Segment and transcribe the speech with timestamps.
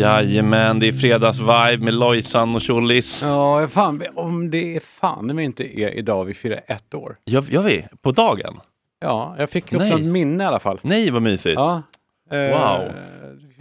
[0.00, 3.22] Jajamän, det är fredagsvibe med Lojsan och Tjollis.
[3.22, 7.16] Ja, fan, om det är fan det inte är idag vi firar ett år.
[7.26, 7.86] Gör, gör vi?
[8.02, 8.60] På dagen?
[9.00, 9.90] Ja, jag fick upp Nej.
[9.90, 10.80] något minne i alla fall.
[10.82, 11.54] Nej, vad mysigt.
[11.60, 11.82] Ja.
[12.30, 12.92] eh, Wow.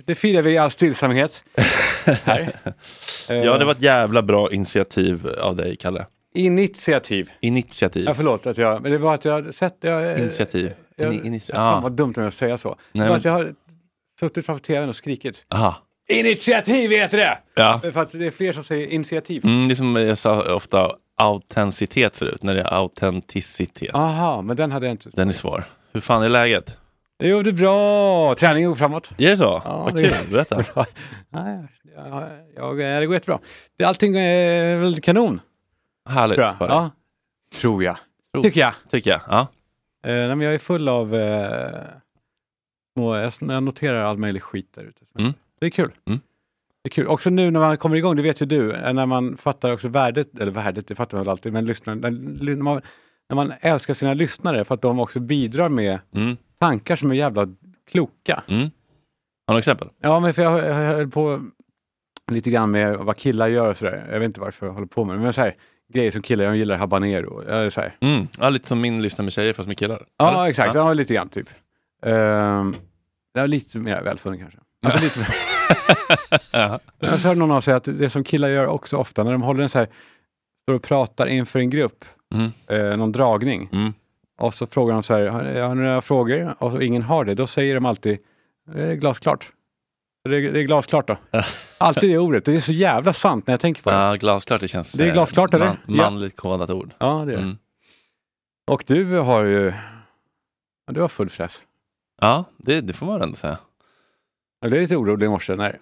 [0.06, 1.44] Det firar vi i all stillsamhet.
[3.30, 6.06] Ja, det var ett jävla bra initiativ av dig, Kalle.
[6.36, 7.30] Initiativ.
[7.42, 8.06] Initiativ.
[8.08, 9.78] Ja, förlåt att jag, men det var att jag sett...
[9.82, 10.72] Jag, Initiativ.
[10.96, 11.80] Jag, Ini- initi- Fan ah.
[11.82, 12.70] vad dumt om jag säger så.
[12.70, 13.54] Nej, det var men- att jag har
[14.20, 15.46] suttit framför tvn och skrikit.
[15.50, 15.76] Aha.
[16.10, 17.38] Initiativ heter det!
[17.56, 17.80] Ja.
[17.94, 19.46] För att det är fler som säger initiativ.
[19.46, 23.96] Mm, det är som jag sa ofta autenticitet förut, när det är autenticitet.
[23.96, 25.10] Aha, men den hade jag inte.
[25.14, 25.64] Den är svår.
[25.94, 26.78] Hur fan är läget?
[27.24, 28.36] Jo, det är bra.
[28.36, 29.12] Träning går framåt.
[29.18, 29.62] Är det så?
[29.66, 30.56] Ja, Vad det- kul, berätta.
[30.74, 30.86] Bra.
[31.30, 33.40] Nej, jag, jag, det går jättebra.
[33.78, 35.42] Det, allting är väl kanon,
[36.10, 36.58] Härligt tror jag.
[36.58, 36.68] för.
[36.68, 36.90] Ja,
[37.62, 37.98] tror jag.
[38.34, 38.74] Tror- Tycker jag.
[38.92, 39.22] Tycker jag.
[39.28, 39.40] Ja.
[40.06, 41.82] Eh, nej, men jag är full av eh,
[42.94, 45.02] små, jag noterar all möjlig skit där ute.
[45.20, 45.34] Mm.
[45.60, 45.92] Det är kul.
[46.08, 46.20] Mm.
[46.84, 47.08] Det är kul.
[47.08, 49.88] Också nu när man kommer igång, det vet ju du, eh, när man fattar också
[49.88, 52.12] värdet, eller värdet, det fattar man väl alltid, men lyssnar, när,
[52.56, 52.82] när, man,
[53.30, 56.38] när man älskar sina lyssnare för att de också bidrar med Mm.
[56.60, 57.48] tankar som är jävla
[57.92, 58.44] kloka.
[58.48, 58.70] Mm.
[59.48, 59.88] Har du exempel?
[60.02, 61.42] Ja, men för jag, jag höll på
[62.32, 64.08] lite grann med vad killar gör och sådär.
[64.12, 65.56] Jag vet inte varför jag håller på med det, men så här,
[65.94, 67.40] grejer som killar, jag gillar habanero.
[67.48, 67.96] Är så här.
[68.02, 68.28] Mm.
[68.40, 70.06] Ja, lite som min lista med tjejer fast med killar.
[70.18, 70.50] Ja, Eller?
[70.50, 70.76] exakt.
[70.76, 70.88] Ja.
[70.88, 70.94] Ja.
[70.94, 71.50] lite grann typ.
[72.06, 72.76] Ehm,
[73.34, 74.60] det var lite mer välfunnen kanske.
[74.86, 75.49] Alltså, lite mer.
[76.52, 76.80] Ja.
[77.00, 79.64] Jag hörde någon av säga att det som killar gör också ofta, när de håller
[79.64, 79.88] en så här,
[80.68, 82.52] står och pratar inför en grupp, Mm.
[82.68, 83.94] eh, någon dragning, Mm.
[84.40, 85.28] och så frågar de så här,
[85.62, 86.54] har ni några frågor?
[86.60, 88.18] Och ingen har det, då säger de alltid,
[88.74, 89.52] det är glasklart.
[90.30, 91.18] Det är, det är glasklart då.
[91.78, 93.96] Alltid det ordet, det är så jävla sant när jag tänker på det.
[93.96, 94.92] Ja, glasklart det känns.
[94.92, 95.66] Det är eh, glasklart, eller?
[95.66, 95.96] Man, Ja.
[96.12, 96.92] manligt kodat ord.
[97.00, 97.44] Ja, det är det.
[97.44, 97.58] Mm.
[98.72, 99.74] Och du har ju,
[100.88, 101.62] ja, du har full fräs.
[102.22, 103.58] Ja, det, det får man ändå säga.
[104.62, 105.80] Jag blev lite orolig i morse när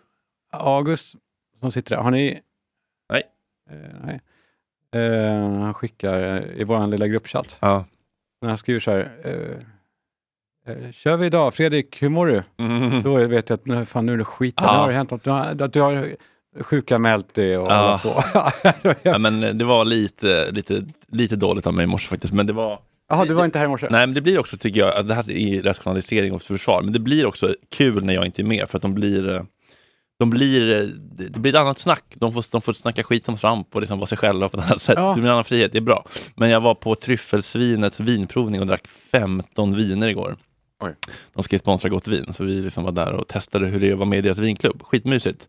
[0.51, 1.15] August,
[1.61, 2.41] som sitter där, har ni...
[3.09, 3.23] Nej.
[3.69, 4.21] Eh, nej.
[5.03, 7.57] Eh, han skickar eh, i vår lilla gruppchatt.
[7.61, 7.85] Ja.
[8.41, 9.11] Men han skriver så här.
[9.23, 11.53] Eh, eh, kör vi idag?
[11.53, 12.43] Fredrik, hur mår du?
[12.57, 13.03] Mm.
[13.03, 14.53] Då vet jag att nej, fan, nu är det skit.
[14.57, 14.71] Ja.
[14.73, 15.23] Nu har det hänt något.
[15.23, 16.15] Du har, att du har
[16.61, 17.99] sjukanmält det och Ja.
[18.03, 18.23] på.
[19.03, 22.33] Ja, men det var lite, lite, lite dåligt av mig i morse faktiskt.
[22.33, 22.79] Men det var...
[23.09, 23.87] Jaha, du var inte här i morse?
[23.89, 26.93] Nej, men det blir också, tycker jag, att det här är rationalisering och försvar, men
[26.93, 29.41] det blir också kul när jag inte är med, för att de blir eh,
[30.19, 30.85] de blir, eh,
[31.29, 32.03] det blir ett annat snack.
[32.15, 34.65] De får, de får snacka skit som svamp och liksom vara sig själva på ett
[34.71, 34.95] annat sätt.
[34.97, 35.07] Ja.
[35.09, 36.05] Det blir en annan frihet, det är bra.
[36.35, 40.35] Men jag var på Tryffelsvinets vinprovning och drack 15 viner igår.
[40.83, 40.95] Oj.
[41.33, 43.87] De ska ju sponsra Gott Vin, så vi liksom var där och testade hur det
[43.87, 44.83] är att vara med i deras vinklubb.
[44.83, 45.47] Skitmysigt.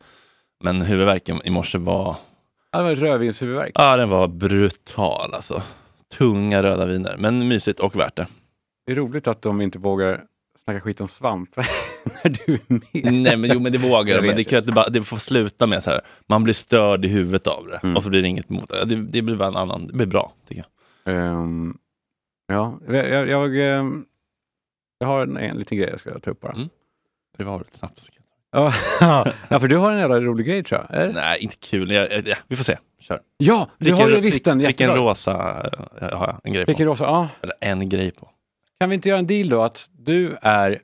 [0.64, 2.16] Men huvudvärken i morse var,
[2.72, 3.72] Ja, det var rödvinshuvudvärk.
[3.74, 5.62] ja den var brutal alltså.
[6.16, 8.26] Tunga röda viner, men mysigt och värt det.
[8.86, 10.24] Det är roligt att de inte vågar
[10.64, 11.56] snacka skit om svamp
[12.04, 13.12] när du är med.
[13.12, 15.66] Nej men jo men det vågar de, men det, kan, det, bara, det får sluta
[15.66, 17.96] med så här, man blir störd i huvudet av det Mm.
[17.96, 18.84] och så blir det inget mot det.
[18.84, 20.64] Det, det blir en annan, det blir bra tycker
[21.04, 21.14] jag.
[21.14, 21.78] Ehm,
[22.46, 24.04] ja, jag, jag, jag, ehm,
[24.98, 26.52] jag har en, en liten grej jag ska ta upp bara.
[26.52, 26.68] Mm.
[27.36, 28.00] Det var lite snabbt.
[29.00, 31.00] Ja, ja, för du har en jävla rolig grej tror jag.
[31.00, 31.12] Det?
[31.12, 31.90] Nej, inte kul.
[31.90, 32.78] Jag, jag, vi får se.
[33.00, 33.20] Kör.
[33.36, 35.32] Ja, du har ju visst en vilken rosa
[36.00, 36.70] eh, har jag en grej på.
[36.70, 37.04] Vilken rosa?
[37.04, 37.28] Ja.
[37.42, 38.28] Eller en grej på.
[38.80, 40.78] Kan vi inte göra en deal då att du är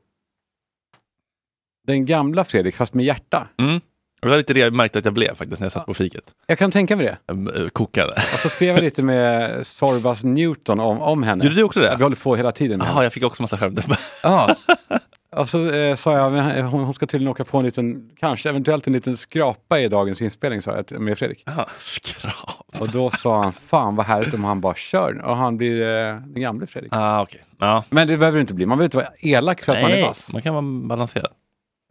[1.86, 3.48] den gamla Fredrik fast med hjärta?
[3.58, 3.80] Mm.
[4.22, 6.24] Det var lite det jag märkte att jag blev faktiskt när jag satt på fiket.
[6.46, 7.18] Jag kan tänka mig det.
[7.26, 8.12] Jag eh, kokade.
[8.12, 11.44] Och så skrev jag lite med Sorvas Newton om, om henne.
[11.44, 11.96] Gjorde du också Vi det?
[11.96, 13.02] håller på hela tiden henne.
[13.02, 13.98] jag fick också massa skärmdumpar.
[14.22, 14.56] Ja.
[15.36, 18.48] och så eh, sa jag, men hon, hon ska tydligen åka på en liten, kanske
[18.48, 21.42] eventuellt en liten skrapa i dagens inspelning sa jag med Fredrik.
[21.46, 22.80] Ja, skrap.
[22.80, 26.16] Och då sa han, fan vad härligt om han bara kör och han blir eh,
[26.20, 26.92] den gamle Fredrik.
[26.94, 27.44] Ah, okej.
[27.58, 27.84] Ja.
[27.90, 29.94] Men det behöver det inte bli, man behöver inte vara elak för att man är
[29.94, 30.32] Nej, vass.
[30.32, 31.32] man kan vara balanserad.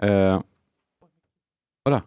[0.04, 0.42] Eh,
[1.84, 2.02] vadå?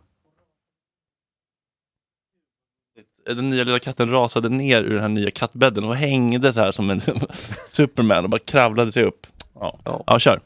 [3.26, 6.72] Den nya lilla katten rasade ner ur den här nya kattbädden och hängde så här
[6.72, 7.00] som en
[7.68, 9.26] Superman och bara kravlade sig upp.
[9.54, 10.04] Ja, Ja.
[10.06, 10.40] ja kör.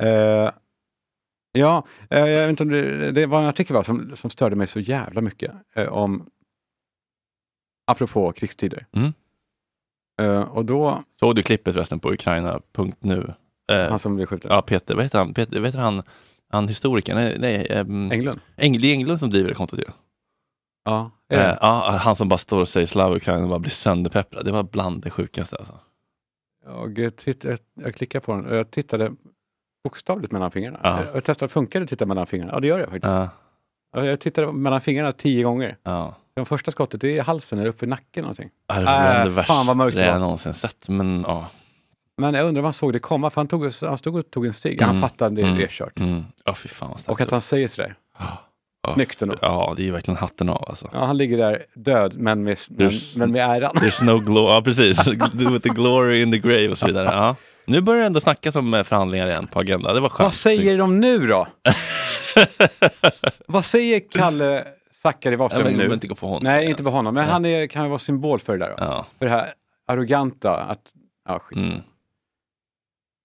[0.00, 0.50] Eh,
[1.52, 4.56] ja, eh, jag vet inte om det, det var en artikel va, som, som störde
[4.56, 6.26] mig så jävla mycket eh, om,
[7.86, 8.86] apropå krigstider.
[8.92, 9.12] Mm.
[10.48, 13.34] Och då, Såg du klippet förresten på Ukraina.nu?
[13.68, 15.34] Han som blev skjuten, ja, Peter, vad heter han?
[15.34, 16.02] Peter, vad heter han?
[16.48, 17.16] Han historikern?
[17.16, 18.40] Nej, nej ehm, Englund.
[18.56, 19.84] Eng, det är Englund som driver det kontot ju.
[20.84, 21.36] Ja, det?
[21.36, 24.44] Eh, ja, han som bara står och säger Slava Ukraina och bara blir sönderpepprad.
[24.44, 25.78] Det var bland det sjukaste alltså.
[26.64, 29.12] Jag, titt, jag, jag klickade på den jag tittade
[29.84, 30.80] bokstavligt mellan fingrarna.
[30.82, 30.98] Ja.
[31.06, 32.52] Jag, jag testade, funkar det att titta mellan fingrarna?
[32.52, 33.04] Ja, det gör det faktiskt.
[33.04, 33.28] Ja,
[33.96, 35.76] Ja, Jag tittade mellan fingrarna tio gånger.
[35.82, 36.14] ja.
[36.34, 38.50] Det första skottet det är i halsen eller uppe i nacken någonting.
[38.66, 40.88] Ja, Det var Äh, det värsta vad mörkt det jag någonsin sett.
[40.88, 41.46] Men ja.
[42.16, 44.46] Men jag undrar om han såg det komma, för han, tog, han stod och tog
[44.46, 44.80] en stig.
[44.82, 45.02] Han Mm.
[45.02, 45.56] fattade det, Mm.
[45.56, 45.98] det är kört.
[45.98, 46.24] Mm.
[46.44, 47.94] Ja, fy fan Och att han säger sådär.
[48.18, 48.26] var.
[48.82, 48.90] Ja.
[48.94, 49.34] Snyggt ändå.
[49.42, 50.90] Ja, det är ju verkligen hatten av alltså.
[50.92, 53.72] Ja, han ligger där död, men med, men, men med äran.
[53.72, 55.06] There's no glory, ja precis.
[55.32, 57.06] With the glory in the grave och så vidare.
[57.06, 57.36] Ja.
[57.66, 59.92] Nu börjar det ändå snackas om eh, förhandlingar igen på agenda.
[59.92, 60.26] Det var skönt.
[60.26, 61.48] Vad säger de nu då?
[63.46, 64.64] Vad säger Kalle
[65.02, 65.82] Zackari ja, Wahlström nu?
[65.82, 66.42] men inte gå på honom.
[66.42, 68.70] Nej, inte på honom, men han är, kan vara symbol för det där.
[68.70, 68.76] Då.
[68.78, 69.06] Ja.
[69.18, 69.52] För det här
[69.86, 70.92] arroganta, att...
[71.28, 71.58] Ja, skit.
[71.58, 71.80] Mm.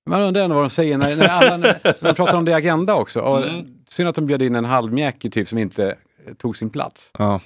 [0.08, 2.54] Man undrar ändå vad de säger när, när, alla, när de pratar om det i
[2.54, 3.20] Agenda också.
[3.22, 3.74] Och Mm.
[3.88, 5.96] Synd att de bjöd in en halvmjäkig typ som inte
[6.38, 7.12] tog sin plats.
[7.18, 7.40] Ja.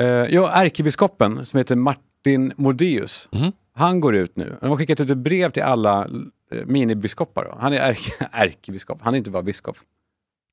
[0.00, 3.52] Uh, ja, ärkebiskopen som heter Martin Modéus, Mhm.
[3.74, 4.56] han går ut nu.
[4.60, 7.44] De har skickat ut ett brev till alla uh, minibiskopar.
[7.44, 7.56] Då.
[7.60, 9.76] Han är ärke, ärkebiskop, han är inte bara biskop.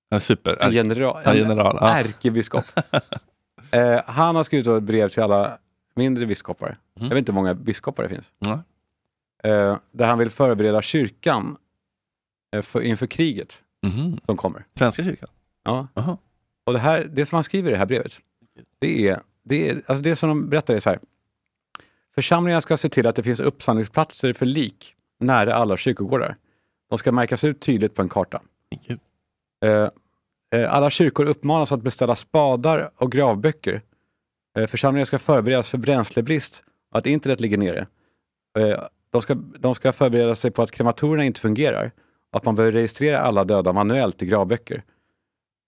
[0.09, 0.57] Ja, Super.
[0.63, 1.21] En general.
[1.25, 1.77] En general.
[1.81, 1.97] Ja.
[1.97, 2.65] Ärkebiskop.
[3.71, 5.57] Eh, han har skrivit ett brev till alla
[5.95, 6.77] mindre biskopar.
[6.95, 7.05] Mhm.
[7.07, 8.25] Jag vet inte hur många biskopar det finns.
[8.39, 8.59] Ja.
[9.43, 11.57] Eh, där han vill förbereda kyrkan
[12.55, 14.19] eh, för, inför kriget Mhm.
[14.25, 14.65] som kommer.
[14.75, 15.29] Svenska kyrkan?
[15.63, 15.87] Ja.
[15.93, 16.17] Jaha.
[16.65, 18.19] Och det, här, det som han skriver i det här brevet,
[18.79, 20.99] det är, det är alltså det som de berättar är så här.
[22.15, 26.35] Församlingarna ska se till att det finns uppsamlingsplatser för lik nära alla kyrkogårdar.
[26.89, 28.41] De ska märkas ut tydligt på en karta.
[29.65, 29.89] Eh,
[30.61, 33.81] eh, alla kyrkor uppmanas att beställa spadar och gravböcker.
[34.57, 37.87] Eh, församlingar ska förberedas för bränslebrist och att internet ligger nere.
[38.59, 41.91] Eh, de, ska, de ska förbereda sig på att krematorierna inte fungerar
[42.31, 44.83] och att man behöver registrera alla döda manuellt i gravböcker.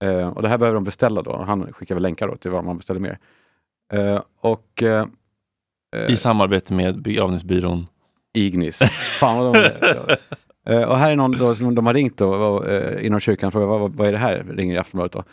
[0.04, 1.38] Eh, och det här behöver de beställa då.
[1.38, 3.20] Han skickar väl länkar då till vad man beställer mer.
[3.94, 5.06] Eh, och eh,
[6.08, 7.88] I samarbete med begravningsbyrån.
[8.34, 8.78] Ignis.
[9.20, 9.70] Fan vad de,
[10.70, 13.48] Eh, och här är någon då, som de har ringt då, och, eh, inom kyrkan
[13.48, 14.46] och frågar vad, vad, är det här?
[14.50, 15.24] Ringer i Aftonbladet då.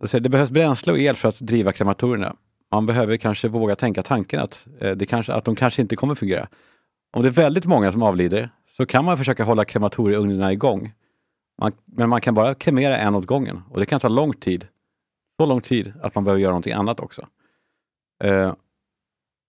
[0.00, 2.34] De säger, det behövs bränsle och el för att driva krematorierna.
[2.70, 6.14] Man behöver kanske våga tänka tanken att, eh, det kanske, att de kanske inte kommer
[6.14, 6.48] fungera.
[7.12, 10.92] Om det är väldigt många som avlider så kan man försöka hålla krematorieugnarna igång.
[11.60, 14.68] Man, men man kan bara kremera en åt gången och det kan ta lång tid.
[15.40, 17.26] Så lång tid att man behöver göra någonting annat också.
[18.24, 18.54] Eh,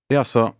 [0.09, 0.53] det är alltså,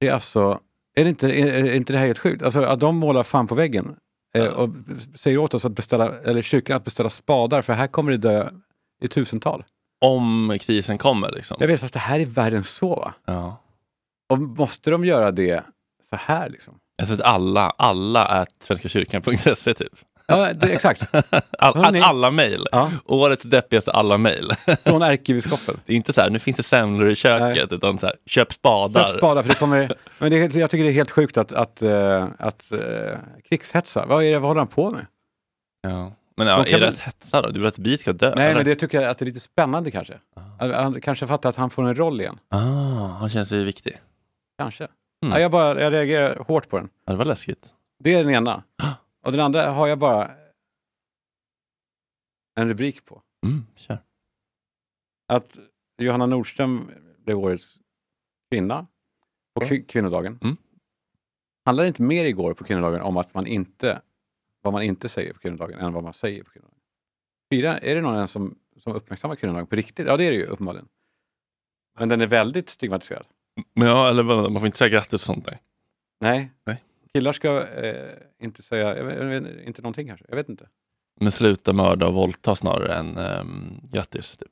[0.00, 0.60] det är alltså
[0.94, 2.42] är, det inte, är, är inte det här helt sjukt?
[2.42, 3.96] Alltså att de målar fan på väggen
[4.34, 4.70] eh, och
[5.14, 8.50] säger åt oss att beställa, eller kyrkan att beställa spadar för här kommer det dö
[9.02, 9.64] i tusental.
[10.00, 11.56] Om krisen kommer liksom.
[11.60, 13.14] Jag vet, fast det här är värre än så va?
[13.24, 13.56] Ja.
[14.28, 15.64] Och måste de göra det
[16.10, 16.78] så här liksom?
[16.96, 19.92] Jag tror att alla, alla är svenskakyrkan.se typ.
[20.30, 21.02] Ja, det, exakt.
[21.58, 22.66] All, att alla mejl.
[22.72, 24.50] Ja, Årets deppigaste alla mejl.
[24.84, 25.80] från ärkebiskopen.
[25.86, 28.52] Det är inte så här, nu finns det semlor i köket, utan så här, köp
[28.52, 29.06] spadar.
[29.06, 29.92] Köp spadar, för det kommer...
[30.18, 32.80] Men det jag tycker det är helt sjukt att, att, eh, att uh,
[33.48, 34.06] krigshetsa.
[34.06, 35.06] Vad, är det, vad håller han på med?
[35.82, 36.12] Ja.
[36.36, 37.48] Men ja, är det att hetsa då?
[37.48, 38.32] Du vill att vi ska dö?
[38.36, 38.54] Nej, eller?
[38.54, 40.14] men det tycker jag att det är lite spännande kanske.
[40.58, 42.38] Han, han kanske fattar att han får en roll igen.
[42.48, 42.58] Ah,
[43.06, 43.96] han känns ju viktig.
[44.58, 44.88] Kanske.
[45.22, 45.32] Mm.
[45.32, 46.88] Ja, jag, bara, jag reagerar hårt på den.
[47.04, 47.74] Ja, det var läskigt.
[47.98, 48.64] Det är den ena.
[49.22, 50.30] Och den andra har jag bara
[52.54, 53.22] en rubrik på.
[53.46, 53.98] Mm, kör.
[55.28, 55.58] Att
[55.98, 57.80] Johanna Nordström blev årets
[58.50, 58.86] kvinna
[59.54, 60.38] på kvi- kvinnodagen.
[60.42, 60.56] Mm.
[61.64, 64.02] Handlar det inte mer igår på kvinnodagen om att man inte,
[64.62, 66.80] vad man inte säger på kvinnodagen än vad man säger på kvinnodagen?
[67.52, 70.06] Fyra, är det någon ens som, som uppmärksammar kvinnodagen på riktigt?
[70.06, 70.88] Ja, det är det ju uppenbarligen.
[71.98, 73.26] Men den är väldigt stigmatiserad.
[73.74, 75.58] Men ja, eller man får inte säga grattis och sånt där.
[76.20, 76.50] Nej.
[76.66, 76.82] Nej.
[77.14, 78.10] Killar ska eh,
[78.42, 80.68] inte säga, jag vet, jag vet, inte någonting kanske, jag vet inte.
[81.20, 84.36] Men sluta mörda och våldta snarare än um, grattis.
[84.36, 84.48] Typ.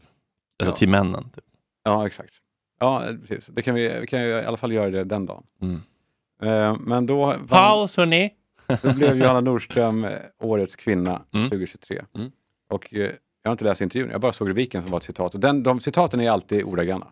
[0.63, 0.77] Alltså Ja.
[0.77, 1.31] till männen.
[1.35, 1.45] Typ.
[1.85, 2.35] Ja, exakt.
[2.81, 3.47] Ja, eh, precis.
[3.47, 5.45] Det kan vi, vi kan ju i alla fall göra det den dagen.
[5.63, 5.81] Mm.
[6.43, 7.35] Eh, men då...
[7.49, 8.31] Paus hörni!
[8.83, 11.49] Då blev Johanna Nordström eh, årets kvinna Mm.
[11.51, 12.05] 2023.
[12.15, 12.31] Mm.
[12.69, 13.01] Och eh,
[13.43, 15.35] jag har inte läst intervjun, jag bara såg rubriken som var ett citat.
[15.35, 17.07] Och den, de citaten är alltid ordagranna.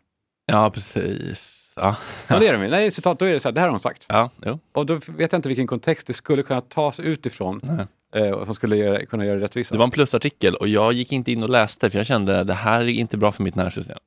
[0.47, 1.63] Ja, precis.
[1.77, 1.97] Ja,
[2.29, 2.39] Ja.
[2.39, 2.69] det är de.
[2.69, 4.07] Nej, citat, då är det så här, det här har hon sagt.
[4.09, 4.59] ja jo.
[4.73, 7.61] Och då vet jag inte vilken kontext det skulle kunna tas utifrån.
[7.63, 7.87] Nej.
[8.27, 9.75] Eh, som skulle göra, kunna göra det rättvisa.
[9.75, 12.55] Det var en plusartikel och jag gick inte in och läste för jag kände det
[12.55, 13.99] här är inte bra för mitt nervsystem.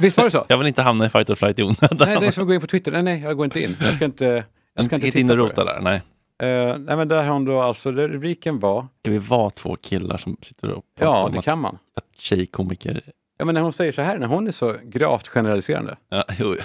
[0.00, 0.44] Visst var det så?
[0.48, 1.96] Jag vill inte hamna i fight or flight i onödan.
[2.00, 2.92] Nej, det är som att gå in på Twitter.
[2.92, 3.76] Nej, nej, jag går inte in.
[3.80, 4.44] Jag ska inte,
[4.74, 6.02] jag ska inte inte in titta och rota där, nej.
[6.42, 10.18] Eh, nej, men där har hon då alltså, rubriken var, Ska vi vara två killar
[10.18, 11.78] som sitter och ja, pratar om det att, kan man.
[11.96, 13.02] att tjejkomiker...
[13.38, 15.96] Ja, men när hon säger så här, när hon är så gravt generaliserande.
[16.08, 16.56] Ja, jo,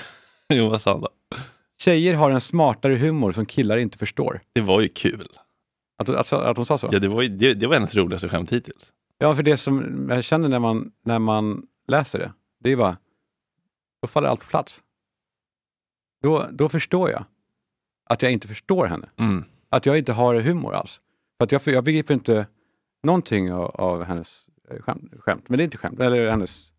[0.57, 1.09] jo, vad sa han då?
[1.77, 4.41] Tjejer har en smartare humor som killar inte förstår.
[4.53, 5.27] Det var ju kul.
[5.97, 6.89] Att, att, att hon sa så?
[6.91, 8.91] Ja, det, var ju, det, det var hennes roligaste skämt hittills.
[9.17, 12.97] Ja, för det som jag känner när man, när man läser det, det är bara,
[14.01, 14.81] då faller allt på plats.
[16.21, 17.25] Då, då förstår jag
[18.09, 19.09] att jag inte förstår henne.
[19.17, 19.45] Mm.
[19.69, 21.01] Att jag inte har humor alls.
[21.37, 22.47] För att jag, jag begriper inte
[23.03, 26.71] någonting av, av hennes eh, skämt, skämt, men det är inte skämt, eller hennes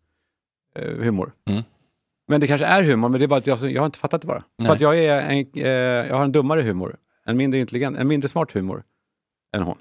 [0.75, 1.33] eh, humor.
[1.45, 1.63] Mm.
[2.27, 4.21] Men det kanske är humor, men det är bara att jag, jag har inte fattat
[4.21, 4.43] det bara.
[4.57, 4.67] Nej.
[4.67, 5.67] För att jag, är en, eh,
[6.09, 8.83] jag har en dummare humor, en mindre intelligent, en mindre smart humor
[9.55, 9.77] än hon.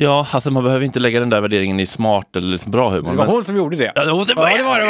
[0.00, 3.10] Ja, alltså man behöver inte lägga den där värderingen i smart eller liksom bra humor.
[3.10, 3.92] Det var men- hon som gjorde det.
[3.94, 4.80] Ja, det måste Ja, det var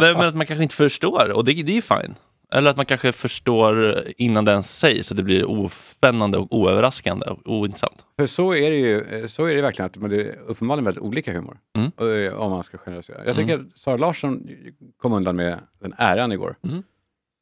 [0.00, 0.14] det.
[0.14, 2.14] Men att man kanske inte förstår och det, det är ju fine.
[2.52, 7.26] Eller att man kanske förstår innan det ens sägs så det blir ospännande och oöverraskande
[7.26, 8.06] och ointressant.
[8.18, 11.32] För så är det ju så är det verkligen, att det är uppenbarligen väldigt olika
[11.32, 11.58] humor.
[11.76, 12.26] Mm.
[12.26, 13.24] eh, Om man ska generalisera.
[13.26, 14.48] Jag tycker att Sara Larsson
[14.96, 16.56] kom undan med den äran igår.
[16.62, 16.82] Mm.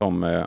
[0.03, 0.47] Som eh,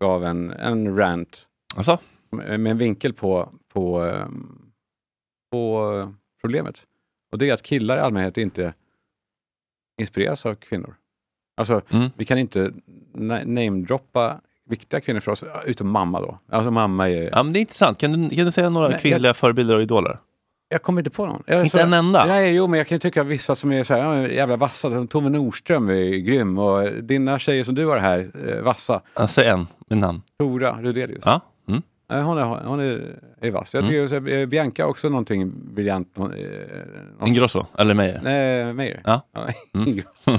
[0.00, 1.98] gav en, en rant Alltså,
[2.30, 4.72] med en vinkel på, på, ehm,
[5.50, 6.86] på problemet.
[7.32, 8.74] Och det är att killar i allmänhet inte
[10.00, 10.94] inspireras av kvinnor.
[11.60, 12.10] Alltså, Mm.
[12.16, 12.70] vi kan inte
[13.14, 16.38] na- namedroppa viktiga kvinnor för oss, utom mamma då.
[16.50, 17.30] Alltså mamma är...
[17.32, 17.98] ja, men det är intressant.
[17.98, 20.18] Kan du, kan du säga några Nej, kvinnliga förebilder och idoler?
[20.68, 21.42] Jag kommer inte på någon.
[21.46, 22.26] Jag, Inte en enda?
[22.26, 24.90] Nej, jo, men jag kan tycka att vissa som är så här, ja, jävla vassa.
[24.90, 29.00] Som Tove Nordström är grym och dina tjejer som du har här, eh, vassa.
[29.16, 30.22] Ja, Säg en med namn.
[30.38, 31.22] Tora Rudelius.
[31.24, 31.40] Ja.
[31.68, 31.82] Mm.
[32.26, 33.00] Hon är, hon är,
[33.40, 33.74] är vass.
[33.74, 34.48] Jag tycker mm.
[34.50, 36.18] Bianca också någonting briljant.
[36.18, 38.20] eh, någon- Ingrosso, eller Meijer.
[38.24, 39.00] Nej, Meijer.
[39.04, 39.20] Ja.
[39.74, 40.02] Mm.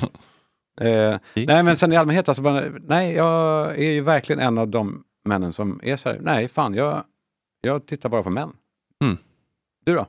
[0.81, 4.67] Eh, nej, men sen i allmänhet, alltså, bara, nej, jag är ju verkligen en av
[4.67, 7.03] de männen som är så här, nej, fan, jag,
[7.61, 8.49] jag tittar bara på män.
[9.03, 9.17] Mm.
[9.85, 10.07] Du då?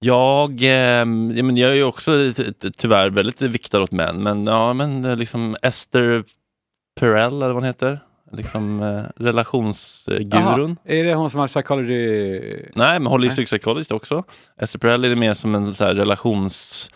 [0.00, 4.46] Jag, ja, men jag är ju också ty- ty- tyvärr väldigt viktad åt män, men
[4.46, 6.24] ja, men eh, liksom Esther
[7.00, 8.00] Perel, eller vad hon heter,
[8.32, 10.30] liksom eh, relationsgurun.
[10.30, 12.40] Jaha, är det hon som har psychology?
[12.74, 13.46] Nej, men holistic Nej.
[13.46, 14.24] psychologist också.
[14.56, 16.90] Esther Perel är mer som en så här relations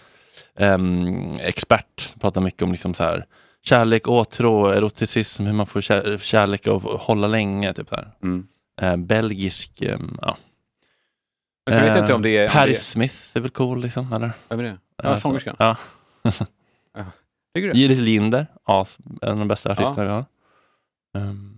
[0.59, 3.25] ehm, expert, pratar mycket om liksom så här
[3.63, 7.73] kärlek, åtrå, eroticism, hur man får kär, kärlek att hålla länge.
[7.73, 7.97] Typ så.
[8.23, 8.47] Mm.
[8.81, 10.37] Eh, belgisk, ehm, ja.
[11.67, 12.69] Men så vet jag inte om det är...
[12.69, 14.31] är- Smith är väl cool liksom, eller?
[14.49, 14.79] Vem är det?
[15.03, 15.57] Ja, sångerskan.
[15.59, 15.77] Ja.
[17.55, 17.81] Tycker du?
[17.81, 20.25] Judith Linder, as, en av de bästa artisterna Ja.
[21.15, 21.29] vi har.
[21.29, 21.51] Ehm,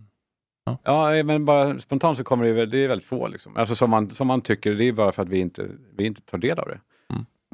[0.82, 3.28] Ja, men bara spontant så kommer det, väl- det är väldigt få.
[3.28, 3.56] Liksom.
[3.56, 6.20] Alltså som man, som man tycker, det är bara för att vi inte, vi inte
[6.22, 6.80] tar del av det.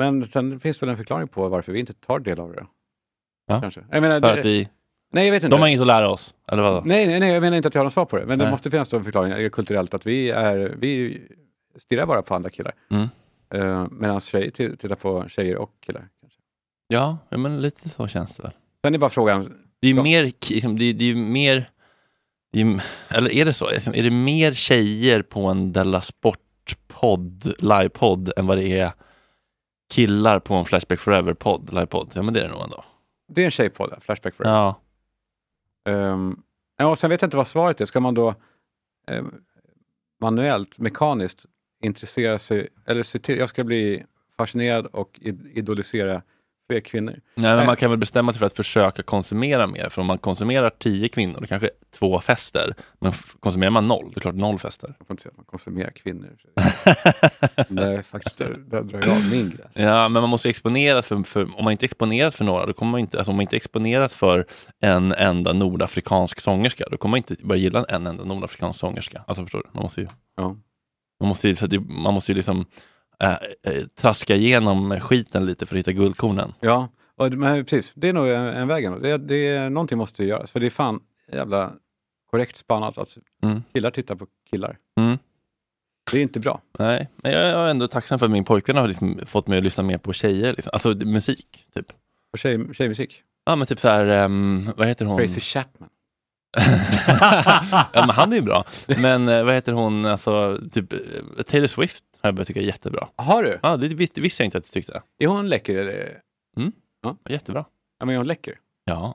[0.03, 2.67] Men sen finns det en förklaring på varför vi inte tar del av det.
[3.47, 3.61] Ja.
[3.61, 3.81] Kanske.
[3.91, 4.69] Jag menar, för det, att vi,
[5.13, 5.57] nej, jag vet inte.
[5.57, 6.83] de har inget att lära oss, eller vadå?
[6.85, 8.27] nej, nej, nej, jag menar inte att jag har något svar på det.
[8.27, 8.53] Men det Nej.
[8.53, 11.23] måste finnas en förklaring eh, kulturellt att vi, är, vi
[11.79, 12.73] stirrar bara på andra killar.
[12.91, 13.09] Mm.
[13.55, 16.09] Uh, Medan tjejer tittar på tjejer och killar.
[16.21, 16.39] Kanske.
[16.89, 18.53] Ja, men lite så känns det väl.
[18.85, 21.71] Sen är bara frågan, Det är ju mer, liksom, det, det är mer,
[22.53, 23.71] det är, ju- eller är det så?
[23.71, 28.93] Liksom, Är det mer tjejer på en Della Sport-podd, livepodd, än vad det är
[29.93, 32.11] killar på en Flashback Forever-podd, livepodd?
[32.15, 32.85] Ja, men det är det nog ändå.
[33.29, 34.55] det är en tjejpodd, Flashback Forever.
[34.57, 34.81] Ja.
[36.13, 36.43] Um,
[36.77, 37.87] ja, och sen vet jag inte vad svaret är.
[37.87, 38.35] Ska man då
[39.09, 39.25] eh,
[40.21, 41.47] manuellt, mekaniskt
[41.83, 44.05] intressera sig, eller se till, jag ska bli
[44.37, 46.23] fascinerad och id- idolisera
[46.71, 47.13] fler kvinnor.
[47.13, 47.67] Nej, men Nej.
[47.67, 49.89] man kan väl bestämma sig för att försöka konsumera mer.
[49.89, 52.75] För om man konsumerar tio kvinnor, det kanske är två fester.
[53.01, 54.95] Men konsumerar man noll, det är klart noll fester.
[54.99, 56.37] Jag får inte säga att man konsumerar kvinnor.
[56.57, 59.73] är faktiskt, där, där drar jag av min gräns.
[59.75, 62.93] Ja, men man måste exponeras för, för, om man inte exponeras för några, då kommer
[62.93, 64.47] man inte, alltså om man inte exponeras för
[64.81, 69.25] en enda nordafrikansk sångerska, då kommer man inte börja gilla en enda nordafrikansk sångerska.
[69.27, 69.71] Alltså förstår du?
[69.73, 70.57] Man måste ju, Ja.
[71.21, 72.67] man måste ju, man måste ju liksom
[73.23, 76.55] äh, traska igenom skiten lite för att hitta guldkornen.
[76.61, 77.93] Ja, och, men precis.
[77.95, 79.03] Det är nog en, en väg.
[79.03, 80.51] Det, det, någonting måste göras.
[80.51, 81.01] För det är fan
[81.33, 81.73] jävla
[82.31, 83.63] korrekt spannat att Mm.
[83.73, 84.79] killar tittar på killar.
[85.01, 85.19] Mm.
[86.11, 86.61] Det är inte bra.
[86.79, 89.65] Nej, men jag är ändå tacksam för att min pojkvän har liksom fått mig att
[89.65, 90.53] lyssna mer på tjejer.
[90.55, 90.71] Liksom.
[90.73, 91.87] Alltså musik, typ.
[92.33, 93.23] Och tjej, tjejmusik.
[93.45, 95.19] Ja, men typ så här, ehm, vad heter hon?
[95.19, 95.89] Tracy Chapman.
[97.93, 98.65] ja, men han är ju bra.
[98.87, 100.93] Men eh, vad heter hon, alltså, typ,
[101.47, 103.09] Taylor Swift har jag börjat tycka är jättebra.
[103.17, 103.59] Har du?
[103.63, 105.03] Ja, det vis- visste jag inte att du tyckte.
[105.19, 106.21] Är hon läcker eller?
[107.29, 107.65] Jättebra.
[107.99, 108.59] Ja, men är hon läcker?
[108.85, 109.15] Ja,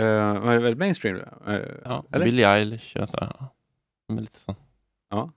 [0.00, 0.04] Uh,
[0.40, 1.16] hon är väldigt mainstream.
[1.16, 2.04] Uh, ja.
[2.12, 2.24] Eller?
[2.24, 3.16] Billie Eilish och så.
[3.20, 3.48] här, Ja.
[4.08, 4.54] Men lite så.
[5.10, 5.30] Ja.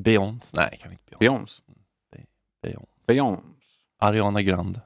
[0.00, 1.62] Beyoncé, nej kan inte Beyoncé.
[2.62, 2.92] Beyoncé.
[3.06, 3.42] Beyoncé.
[3.98, 4.80] Ariana Grande.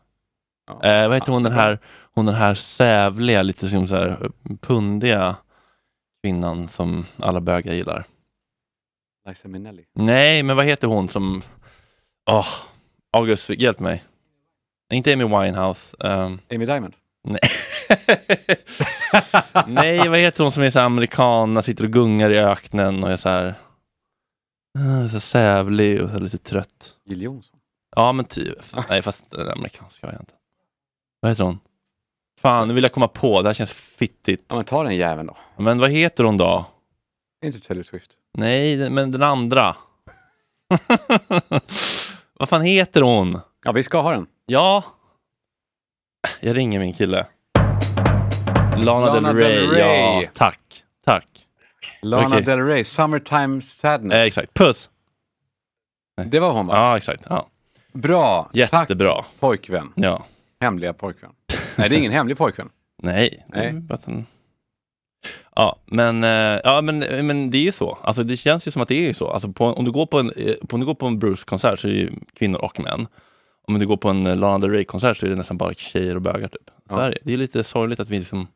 [0.66, 0.82] Ja.
[0.82, 1.78] Eh, vad heter hon Ja, den här,
[2.14, 4.30] hon den här sävliga, lite som så här
[4.60, 5.36] pundiga
[6.22, 8.06] kvinnan som alla bögar gillar?
[9.28, 9.84] Liza Minnelli.
[9.92, 11.42] Nej, men vad heter hon som...
[12.30, 12.46] Åh,
[13.12, 14.04] August, hjälp mig.
[14.92, 15.96] Inte Amy Winehouse.
[16.00, 16.94] ehm, Amy Diamond.
[17.24, 17.40] nej.
[19.66, 23.16] nej, vad heter hon som är så amerikan, sitter och gungar i öknen och är
[23.16, 23.54] så här...
[24.78, 26.94] eh, Så sävlig och så lite trött.
[27.04, 27.58] Jill Johnson.
[27.96, 28.58] Ja, men typ.
[28.88, 30.36] Nej, fast den amerikanska varianten.
[31.20, 31.58] Vad heter hon?
[32.40, 33.42] Fan, nu vill jag komma på.
[33.42, 34.44] Det här känns fittigt.
[34.48, 35.36] Ja, men ta den jäveln då.
[35.56, 36.66] Men vad heter hon då?
[37.44, 38.10] Inte Taylor Swift.
[38.34, 39.76] Nej, men den andra.
[42.38, 43.40] vad fan heter hon?
[43.64, 44.26] Ja, vi ska ha den.
[44.46, 44.84] Ja.
[46.40, 47.26] Jag ringer min kille.
[48.76, 49.56] Lana, Lana Del, Rey.
[49.56, 50.22] Del Rey.
[50.22, 50.60] Ja, tack.
[51.04, 51.26] Tack.
[52.02, 52.42] Lana Okej.
[52.42, 54.14] Del Rey, Summertime Sadness.
[54.14, 54.54] Eh, exakt.
[54.54, 54.90] Puss.
[56.26, 56.76] Det var hon va?
[56.76, 57.22] Ja, exakt.
[57.28, 57.46] Ja.
[57.92, 58.42] Bra.
[58.42, 59.24] Tack Jättebra.
[59.38, 59.92] pojkvän.
[59.96, 60.24] Ja.
[60.60, 61.32] Hemliga pojkvän.
[61.76, 62.68] Nej, det är ingen hemlig pojkvän.
[63.02, 63.44] Nej.
[63.48, 63.62] Nej.
[63.62, 64.26] det är bara att den-
[65.56, 67.98] Ja, men, eh, ja, men, men det är ju så.
[68.02, 69.28] Alltså, det känns ju som att det är så.
[69.30, 71.78] Alltså, på, om, du går på en, eh, på, om du går på en Bruce-konsert
[71.80, 73.06] så är det ju kvinnor och män.
[73.66, 76.14] Om du går på en eh, Lana Del Rey-konsert så är det nästan bara tjejer
[76.16, 76.48] och bögar.
[76.48, 76.70] Typ.
[76.88, 77.02] Så Ja.
[77.02, 77.18] är det.
[77.22, 78.46] det är lite sorgligt att vi liksom...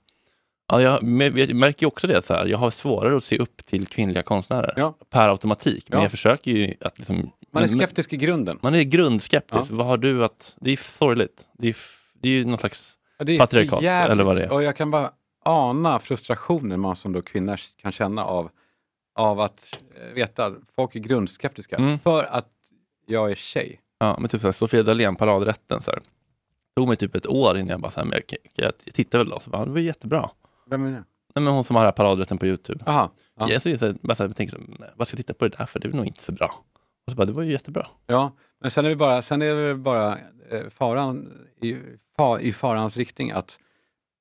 [0.72, 3.38] Ja, jag, men jag märker ju också det, så här, jag har svårare att se
[3.38, 4.94] upp till kvinnliga konstnärer Ja.
[5.10, 5.84] per automatik.
[5.88, 6.04] Men Ja.
[6.04, 7.16] jag försöker ju att liksom...
[7.52, 8.58] Man är men- skeptisk i grunden.
[8.62, 9.70] Man är grundskeptisk.
[9.70, 10.56] Vad har du att...
[10.60, 11.46] Det är sorgligt.
[11.58, 11.76] Det är,
[12.22, 12.92] det är ju någon slags...
[13.18, 14.52] Ja, Patriarkat, eller vad det är.
[14.52, 15.10] Och jag kan bara
[15.44, 18.50] ana frustrationen man som då kvinnor kan känna av,
[19.14, 21.76] av att eh, veta att folk är grundskeptiska.
[21.76, 21.98] Mm.
[21.98, 22.48] För att
[23.06, 23.80] jag är tjej.
[23.98, 25.82] Ja, men typ så här, Sofia Dalén, paradrätten.
[25.82, 26.00] Så här.
[26.00, 28.94] Det tog mig typ ett år innan jag bara, så här, men jag, jag, jag
[28.94, 30.30] tittade väl då, så bara, det var jättebra.
[30.66, 31.04] Vem är det?
[31.34, 32.84] Nej, men hon som har här paradrätten på Youtube.
[32.86, 33.10] Aha.
[33.38, 33.50] Ja.
[33.50, 34.62] Jag, så, så, här, bara så här, jag tänker, så,
[34.96, 35.80] vad ska jag titta på det där för?
[35.80, 36.64] Det är nog inte så bra.
[37.06, 37.86] Och så bara, det var ju jättebra.
[38.06, 40.18] Ja, men sen är det bara, sen är det bara
[40.50, 41.76] eh, faran i,
[42.16, 43.58] fa, i farans riktning att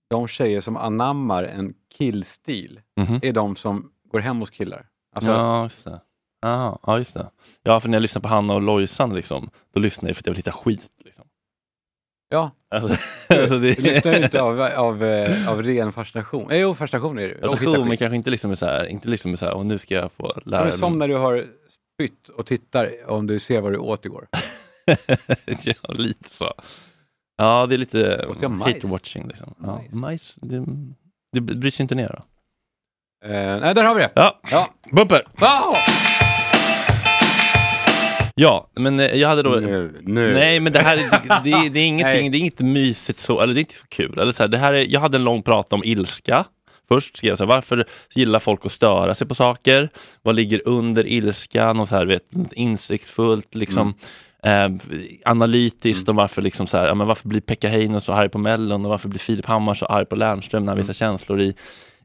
[0.10, 3.20] de tjejer som anammar en killstil Mhm.
[3.22, 4.86] är de som går hem hos killar.
[5.16, 6.02] Alltså, ja, just det.
[6.42, 7.30] Ja, ja, just det.
[7.64, 10.26] Ja, för när jag lyssnar på Hanna och Lojsan, liksom, då lyssnar jag för att
[10.28, 10.92] jag vill hitta skit.
[11.06, 11.26] Liksom.
[12.30, 12.90] ja Alltså,
[13.30, 16.52] alltså det, du lyssnar inte av, av, eh, av ren fascination.
[16.52, 19.46] Eh, jo, fascination är det Fascination, men kanske inte liksom så här, inte liksom så
[19.46, 23.10] här, och nu ska jag få lära men som när du har spytt och tittar
[23.10, 24.28] om du ser vad du åt igår.
[25.46, 26.54] ja, lite så.
[27.38, 28.74] Ja, det är lite Åt jag majs?
[28.76, 29.28] hate watching.
[29.28, 29.54] Liksom.
[29.64, 30.36] Ja, Majs.
[30.42, 30.66] det,
[31.34, 32.24] det bryr sig inte ner då.
[33.30, 34.12] Eh, nej, där har vi det.
[34.16, 34.74] Ja, Ja.
[34.92, 35.22] bumper!
[35.40, 35.76] Ah!
[38.36, 39.50] Ja, men eh, jag hade då...
[39.50, 40.34] Nu, nu.
[40.34, 41.10] Nej, men det här är-
[41.44, 43.88] det, det, det är ingenting, det är inget mysigt så, eller det är inte så
[43.88, 44.20] kul.
[44.20, 46.46] Eller så här, det här är, jag hade en lång prat om ilska.
[46.88, 49.90] Först skrev jag så här, varför gillar folk att störa sig på saker?
[50.22, 51.80] Vad ligger under ilskan?
[51.80, 52.24] Och så här, vet,
[52.54, 53.94] insiktsfullt, liksom,
[54.44, 54.70] eh,
[55.26, 56.10] analytiskt.
[56.10, 58.86] Och varför, liksom så här, ja, men varför blir Pekka Heino så arg på Mellon?
[58.86, 61.56] Och varför blir Filip Hammar så arg på Lernström när han visar känslor i,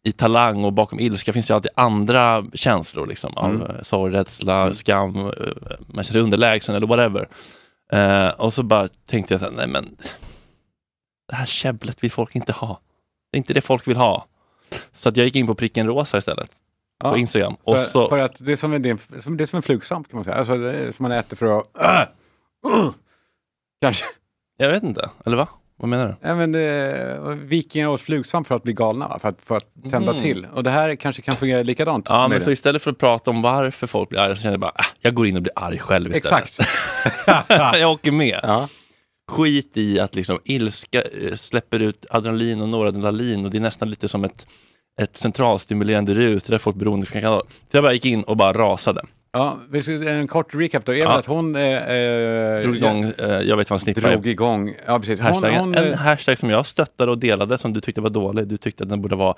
[0.02, 0.64] i Talang?
[0.64, 3.06] Och bakom ilska finns det alltid andra känslor.
[3.06, 3.62] Liksom, av Mm.
[3.70, 5.32] eh, sorg, rädsla, skam, eh,
[5.86, 7.28] man känner sig underlägsen eller whatever.
[7.92, 9.96] Eh, och så bara tänkte jag så här, nej men
[11.28, 12.80] det här käbblet vill folk inte ha.
[13.32, 14.26] Det är inte det folk vill ha.
[14.92, 17.16] Så att jag gick in på pricken rosa istället på Ja.
[17.16, 17.56] Instagram.
[17.64, 20.16] Och För, så, för att det är som en, det är som, en flugsvamp kan
[20.16, 20.36] man säga.
[20.36, 20.54] Alltså
[20.92, 22.08] som man äter för att...
[23.82, 24.04] Kanske.
[24.56, 25.48] jag vet inte, eller va?
[25.76, 26.28] Vad menar du?
[26.28, 29.18] Ja, men det, vikingar åt flugsvamp för att bli galna, va?
[29.18, 30.22] för att, för att tända Mhm.
[30.22, 30.46] till.
[30.54, 32.06] Och det här kanske kan fungera likadant.
[32.08, 32.44] Ja, men det.
[32.44, 34.84] så istället för att prata om varför folk blir arga så känner jag bara, äh,
[35.00, 36.42] jag går in och blir arg själv istället.
[36.44, 37.48] Exakt.
[37.80, 38.40] jag åker med.
[38.42, 38.68] ja.
[39.30, 43.90] Skit i att liksom ilska eh, släpper ut adrenalin och noradrenalin och det är nästan
[43.90, 44.46] lite som ett,
[45.00, 47.42] ett centralstimulerande rus där folk beroende kan kanaler.
[47.70, 49.02] Så jag bara gick in och bara rasade.
[49.32, 50.92] Ja, vi ska, en kort recap då.
[50.92, 51.18] Är Ja.
[51.18, 51.56] att hon...
[51.56, 54.00] Eh, eh, Drog igång, eh, jag vet vad en snippa.
[54.10, 55.20] Drog igång, ja precis.
[55.20, 58.46] Hon, hon, en eh, hashtag som jag stöttade och delade som du tyckte var dålig.
[58.46, 59.34] Du tyckte att den borde vara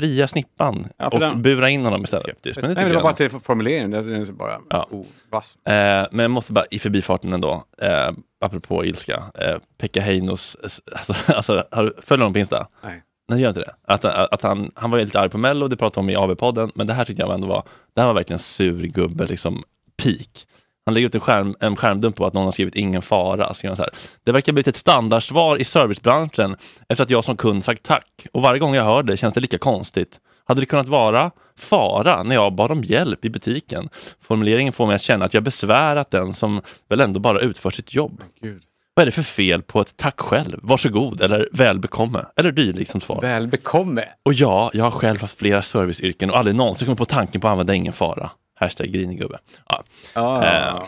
[0.00, 2.24] fria snippan Ja, och den- bura in honom istället.
[2.24, 4.88] Skeptisk, men det nej, det var bara till formuleringen, den är bara Ja.
[4.90, 5.56] oh, vass.
[5.66, 10.70] Eh, men jag måste bara i förbifarten ändå, eh, apropå ilska, eh, Pekka Heinos, eh,
[10.92, 12.66] alltså, alltså, har du- följer du honom på Insta?
[12.84, 13.02] Nej.
[13.28, 13.74] Nej, gör inte det.
[13.86, 16.70] Att, att han, han var lite arg på Mello, det pratade vi om i AB-podden,
[16.74, 17.62] men det här tyckte jag ändå var,
[17.94, 19.62] det här var verkligen sur gubbe, liksom
[20.02, 20.46] peak.
[20.86, 23.54] Han lägger ut en, skärm, en skärmdump på att någon har skrivit ingen fara.
[23.54, 23.90] Så här.
[24.24, 26.56] Det verkar ha blivit ett standardsvar i servicebranschen
[26.88, 28.26] efter att jag som kund sagt tack.
[28.32, 30.20] Och varje gång jag hör det känns det lika konstigt.
[30.44, 33.88] Hade det kunnat vara fara när jag bad om hjälp i butiken?
[34.20, 37.94] Formuleringen får mig att känna att jag besvärat den som väl ändå bara utför sitt
[37.94, 38.22] jobb.
[38.40, 38.62] Gud.
[38.96, 43.00] Vad är det för fel på ett tack själv, varsågod eller välbekomme eller dylikt som
[43.00, 43.20] svar?
[43.20, 44.04] Väl bekomme.
[44.22, 47.46] Och ja, jag har själv haft flera serviceyrken och aldrig någonsin kommit på tanken på
[47.48, 48.30] att använda ingen fara.
[48.60, 49.38] Hashtag grinig gubbe.
[49.68, 49.82] Ja.
[50.14, 50.82] Ja, Eh.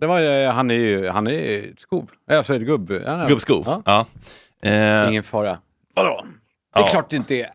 [0.00, 2.10] det var, han är ju han är skov.
[2.30, 2.92] Alltså ett gubb.
[3.28, 3.64] Gubbskov.
[3.66, 3.82] Ja.
[4.60, 4.68] Ja.
[4.70, 5.58] Eh, Ingen fara.
[5.94, 6.24] Vadå?
[6.74, 6.88] Det är Ja.
[6.90, 7.50] klart det inte är.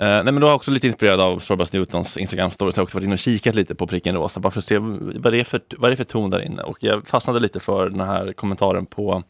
[0.00, 2.76] Eh, nej, men då har jag också lite inspirerad av Storbus Newtons Instagram stories.
[2.76, 4.78] Jag har också varit inne och kikat lite på pricken rosa bara för att se
[4.78, 6.62] vad det är för, vad det är för ton där inne.
[6.62, 9.22] Och jag fastnade lite för den här kommentaren på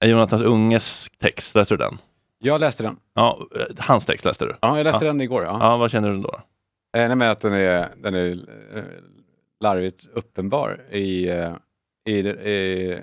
[0.00, 1.54] eh, Jonathans Unges text.
[1.54, 1.98] Läste du den?
[2.38, 2.96] Jag läste den.
[3.14, 4.56] Ja, eh, hans text läste du?
[4.60, 5.44] Ja, jag läste den igår.
[5.44, 5.58] Ja.
[5.60, 6.34] Ja, vad känner du då?
[6.96, 8.38] Eh, nej, men att den är, den är
[9.60, 11.30] larvigt uppenbar i,
[12.08, 12.98] i, i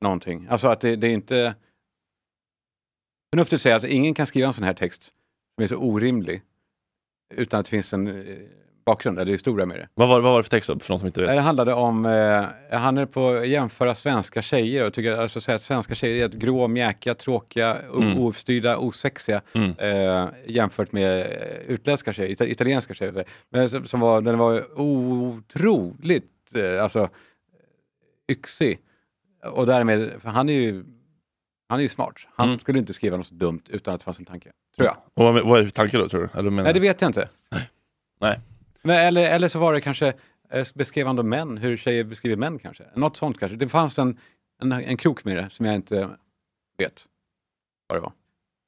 [0.00, 0.46] någonting.
[0.50, 1.54] Alltså att det, det är inte...
[3.32, 5.12] Förnuftigt säger att ingen kan skriva en sån här text
[5.58, 6.42] som är så orimlig
[7.34, 8.36] utan att det finns en eh,
[8.86, 9.88] bakgrund eller historia med det.
[9.94, 11.30] Vad var, vad var det för text då, för de som inte vet?
[11.30, 12.44] Det handlade om, eh,
[12.78, 16.28] han är på att jämföra svenska tjejer och tycker alltså säga att svenska tjejer är
[16.28, 18.18] grå, mjäkiga, tråkiga, Mm.
[18.18, 19.70] ouppstyrda, osexiga Mm.
[19.78, 23.24] eh, jämfört med eh, utländska tjejer, ita- italienska tjejer.
[23.50, 27.08] Men som, som var, den var otroligt eh, alltså,
[28.30, 28.78] yxig.
[29.52, 30.84] Och därmed, för han är ju
[31.68, 32.14] han är ju smart.
[32.36, 32.58] Han Mm.
[32.58, 34.52] skulle inte skriva något så dumt utan att det fanns en tanke.
[34.76, 34.96] Tror jag.
[35.14, 36.38] Och vad, vad är det för tanke då, tror du?
[36.38, 37.28] Eller menar Nej, det vet jag inte.
[38.20, 38.40] Nej.
[38.82, 40.12] Men, eller, eller så var det kanske,
[40.50, 42.84] eh, beskrev han då män, hur tjejer beskriver män kanske?
[42.94, 43.56] Något sånt kanske.
[43.56, 44.18] Det fanns en,
[44.62, 46.08] en, en krok med det som jag inte
[46.78, 47.04] vet
[47.88, 48.12] vad det var.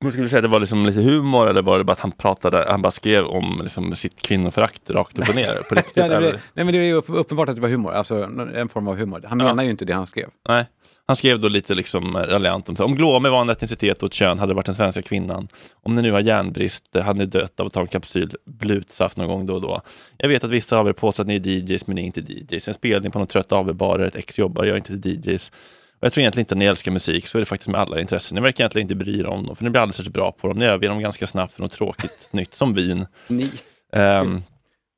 [0.02, 2.00] Men skulle du säga att det var liksom lite humor eller var det bara att
[2.00, 5.96] han pratade, han bara skrev om liksom sitt kvinnoförakt rakt upp och ner på riktigt?
[5.96, 8.14] Nej, det, nej men det är ju upp- uppenbart att det var humor, alltså
[8.54, 9.24] en form av humor.
[9.28, 9.46] Han Ja.
[9.46, 10.30] menar ju inte det han skrev.
[10.48, 10.66] Nej.
[11.10, 14.14] Han skrev då lite liksom eh, raljant om, om Glåme var en etnicitet och ett
[14.14, 15.48] kön hade det varit den svenska kvinnan.
[15.82, 19.16] Om ni nu har järnbrist eh, hade ni dött av att ta en kapsyl blutsaft
[19.16, 19.82] någon gång då och då.
[20.16, 22.20] Jag vet att vissa av er påstår att ni är DJs men ni är inte
[22.20, 22.68] DJs.
[22.68, 25.52] En spelning på någon trött AV-bar eller ett ex jobbar gör inte till DJs.
[25.98, 28.00] Och jag tror egentligen inte att ni älskar musik, så är det faktiskt med alla
[28.00, 28.34] intressen.
[28.34, 30.48] Ni verkar egentligen inte bry er om dem, för ni blir alldeles särskilt bra på
[30.48, 30.58] dem.
[30.58, 33.06] Ni överger dem ganska snabbt för något tråkigt nytt, som vin.
[33.28, 33.50] Ni.
[33.92, 34.42] Ehm,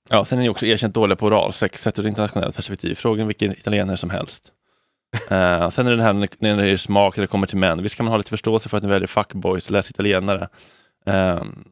[0.09, 2.95] ja, sen är ni också erkänt dåliga på oralsex, sett ur ett internationellt perspektiv.
[2.95, 4.53] Fråga vilken italienare som helst.
[5.15, 7.83] Uh, sen är det det här när det är smak när det kommer till män.
[7.83, 10.49] Visst kan man ha lite förståelse för att ni väljer fuckboys, läs italienare.
[11.09, 11.65] uh, ehm,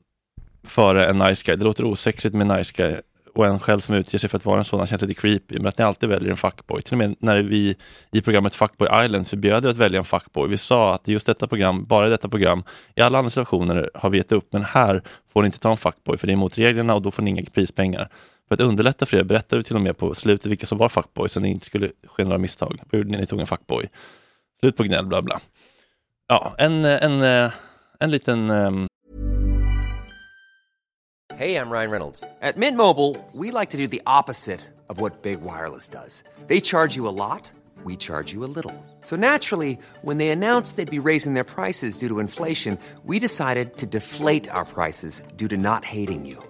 [0.64, 1.56] före en nice guy.
[1.56, 2.96] Det låter osexigt med nice guy
[3.34, 5.58] och en själv som utger sig för att vara en sådan känns lite creepy.
[5.58, 6.82] Men att ni alltid väljer en fuckboy.
[6.82, 7.76] Till och med när vi
[8.12, 10.48] i programmet Fuckboy Island förbjöd er att välja en fuckboy.
[10.48, 13.90] Vi sa att i just detta program, bara i detta program, i alla andra situationer
[13.94, 14.52] har vi gett upp.
[14.52, 17.10] Men här får ni inte ta en fuckboy för det är emot reglerna och då
[17.10, 18.08] får ni inga prispengar.
[18.50, 20.88] För att underlätta för er berättade vi till och med på slutet vilka som var
[20.88, 22.80] fuckboys så ni inte skulle ske några misstag.
[22.90, 23.18] Vad gjorde ni?
[23.18, 23.90] Ni tog en fuckboy.
[24.60, 25.40] Slut på gnäll, bla bla.
[26.28, 27.52] Ja, en, en, eh,
[28.00, 28.86] en, liten ehm,
[31.34, 32.24] Hej, jag I'm Ryan Reynolds.
[32.40, 36.24] At Mint Mobile, we like to do the opposite of what Big Wireless does.
[36.48, 37.50] They charge you a lot,
[37.84, 38.74] we charge you a little.
[39.02, 43.76] So naturally, when they announced they'd be raising their prices due to inflation, we decided
[43.76, 46.49] to deflate our prices due to not hating you.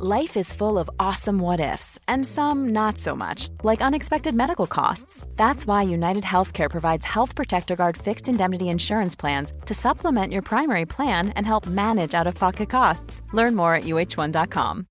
[0.00, 4.66] Life is full of awesome what ifs, and some not so much, like unexpected medical
[4.66, 5.24] costs.
[5.36, 10.42] That's why United Healthcare provides Health Protector Guard fixed indemnity insurance plans to supplement your
[10.42, 13.22] primary plan and help manage out of pocket costs.
[13.32, 14.86] Learn more at uh1.com.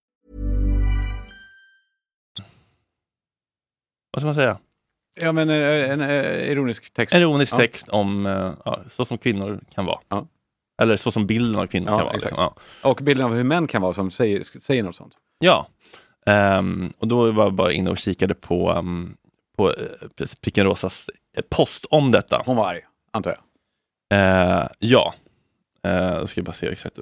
[4.11, 4.57] vad ska man säga?
[5.21, 7.13] Ja, men eh, en, eh, ironisk text.
[7.15, 7.57] En ironisk Ja.
[7.57, 9.99] text om eh, ja, så som kvinnor kan vara.
[10.09, 10.25] Ja.
[10.81, 12.13] Eller så som bilden av kvinnor Ja, kan vara.
[12.15, 12.31] Liksom.
[12.37, 12.55] Ja.
[12.89, 15.13] Och bilden av hur män kan vara som säger, säger något sånt.
[15.39, 15.67] Ja,
[16.25, 19.17] Ehm, och då var jag bara inne och kikade på, um,
[19.57, 22.43] på uh, Pricken Rosas eh, post om detta.
[22.45, 22.81] Hon var arg,
[23.11, 23.39] antar jag.
[24.19, 25.13] Eh, ja,
[25.87, 26.99] Eh, då ska jag bara se exakt.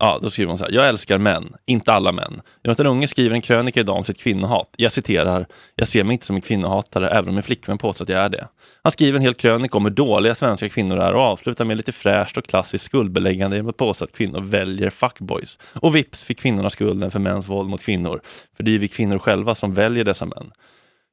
[0.00, 0.72] Ja, då skriver hon så här.
[0.72, 2.40] Jag älskar män, inte alla män.
[2.62, 4.74] Jonathan Unge skriver en krönika idag om sitt kvinnohat.
[4.76, 5.46] Jag citerar.
[5.74, 8.28] Jag ser mig inte som en kvinnohatare, även om min flickvän påstår att jag är
[8.28, 8.48] det.
[8.82, 11.92] Han skriver en hel krönika om hur dåliga svenska kvinnor är och avslutar med lite
[11.92, 15.58] fräscht och klassiskt skuldbeläggande genom att påstå att kvinnor väljer fuckboys.
[15.74, 18.20] Och vips fick kvinnorna skulden för mäns våld mot kvinnor.
[18.56, 20.52] För det är ju vi kvinnor själva som väljer dessa män.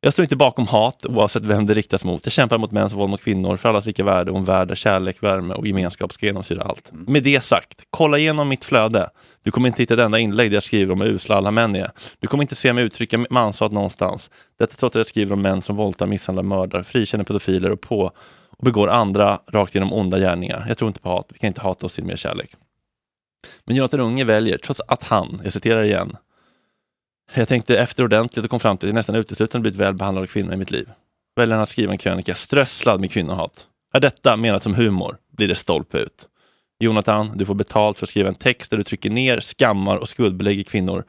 [0.01, 2.25] Jag står inte bakom hat oavsett vem det riktas mot.
[2.25, 4.75] Jag kämpar mot mäns våld mot kvinnor, för allas lika värde och en värld där
[4.75, 6.89] kärlek, värme och gemenskap ska genomsyra allt.
[6.91, 9.09] Med det sagt, kolla igenom mitt flöde.
[9.43, 11.75] Du kommer inte hitta ett enda inlägg där jag skriver om hur usla alla män
[11.75, 11.91] är.
[12.19, 14.29] Du kommer inte se mig uttrycka manshat någonstans.
[14.59, 18.11] Detta trots att jag skriver om män som våldtar, misshandlar, mördar, frikänner pedofiler och på
[18.57, 20.65] och begår andra rakt genom onda gärningar.
[20.67, 21.25] Jag tror inte på hat.
[21.33, 22.51] Vi kan inte hata oss till mer kärlek.
[23.65, 26.17] Men Jonathan Unge väljer, trots att han, jag citerar igen,
[27.33, 30.23] jag tänkte efter ordentligt och kom fram till att jag nästan uteslutande blivit väl behandlad
[30.23, 30.89] av kvinnor i mitt liv.
[31.35, 33.67] Väljer att skriva en krönika strösslad med kvinnohat.
[33.93, 36.27] Är detta menat som humor blir det stolpe ut.
[36.79, 40.09] Jonathan, du får betalt för att skriva en text där du trycker ner, skammar och
[40.09, 41.03] skuldbelägger kvinnor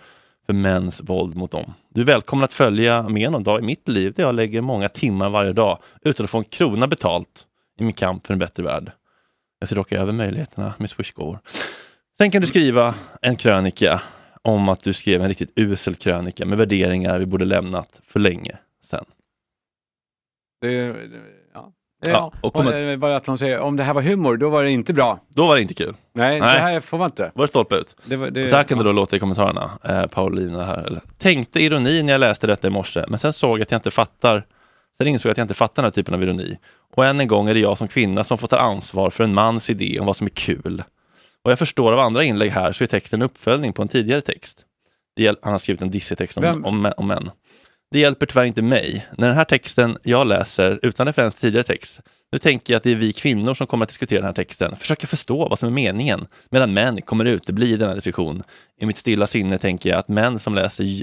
[0.46, 1.72] för mäns våld mot dem.
[1.88, 4.88] Du är välkommen att följa med någon dag i mitt liv där jag lägger många
[4.88, 7.46] timmar varje dag utan att få en krona betalt
[7.80, 8.92] i min kamp för en bättre värld.
[9.60, 11.38] Jag ser dock över möjligheterna med swishgåvor.
[12.18, 14.02] Sen kan du skriva en krönika
[14.46, 18.56] om att du skrev en riktigt usel krönika med värderingar vi borde lämnat för länge
[18.84, 19.04] sedan.
[20.60, 21.20] Det, det,
[21.54, 21.72] ja.
[22.06, 24.70] Ja, och kommer- bara att de säger om det här var humor, då var det
[24.70, 25.20] inte bra.
[25.28, 25.94] Då var det inte kul.
[26.12, 26.54] Nej, Nej.
[26.54, 27.32] det här får man inte.
[27.34, 27.96] Var det stolpe ut?
[28.04, 30.82] Det, var- det, Så här kan det då låta i kommentarerna, eh, Paulina här.
[30.84, 33.78] Eller, Tänkte ironi när jag läste detta i morse, men sen såg jag att jag
[33.78, 34.46] inte fattar
[34.98, 36.58] Sen insåg jag att jag inte fattar den här typen av ironi.
[36.94, 39.34] Och än en gång är det jag som kvinna som får ta ansvar för en
[39.34, 40.82] mans idé om vad som är kul.
[41.46, 44.20] Och jag förstår av andra inlägg här så är texten en uppföljning på en tidigare
[44.20, 44.64] text.
[45.42, 47.30] Han har skrivit en dissig text om, om, om män.
[47.90, 49.06] Det hjälper tyvärr inte mig.
[49.18, 52.00] När den här texten jag läser utan referens till tidigare text,
[52.32, 54.76] nu tänker jag att det är vi kvinnor som kommer att diskutera den här texten,
[54.76, 58.42] försöka förstå vad som är meningen, medan män kommer utebli i denna diskussion.
[58.80, 61.02] I mitt stilla sinne tänker jag att män som läser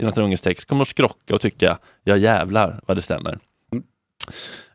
[0.00, 3.38] Jonathan Unges text kommer att skrocka och tycka, ja jävlar vad det stämmer.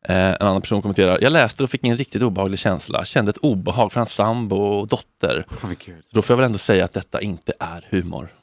[0.09, 3.37] Eh, en annan person kommenterar, jag läste och fick en riktigt obehaglig känsla, kände ett
[3.37, 5.45] obehag för hans sambo och dotter.
[5.85, 5.95] Gud.
[6.11, 8.33] Då får jag väl ändå säga att detta inte är humor.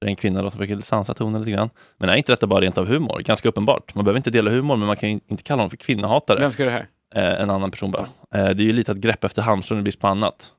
[0.00, 1.70] Det är en kvinna då som försöker sansa tonen lite grann.
[1.98, 3.22] Men är inte detta bara rent av humor?
[3.24, 3.94] Ganska uppenbart.
[3.94, 6.40] Man behöver inte dela humor, men man kan inte kalla honom för kvinnohatare.
[6.40, 6.88] Vem ska det här?
[7.14, 8.08] Eh, en annan person bara.
[8.34, 10.52] Eh, det är ju lite att greppa efter hamstern i brist på annat.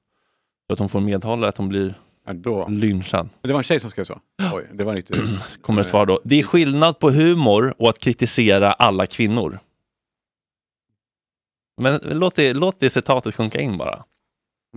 [0.68, 1.94] Så att hon får medhållare, att hon blir
[2.28, 2.68] Ja, då.
[2.68, 3.30] lynchad.
[3.42, 4.20] Det var en tjej som skrev så?
[4.54, 5.14] Oj, det var inte...
[5.62, 6.20] Kommer ett svar då.
[6.24, 9.60] Det är skillnad på humor och att kritisera alla kvinnor.
[11.82, 14.04] Men låt det, låt det citatet sjunka in bara.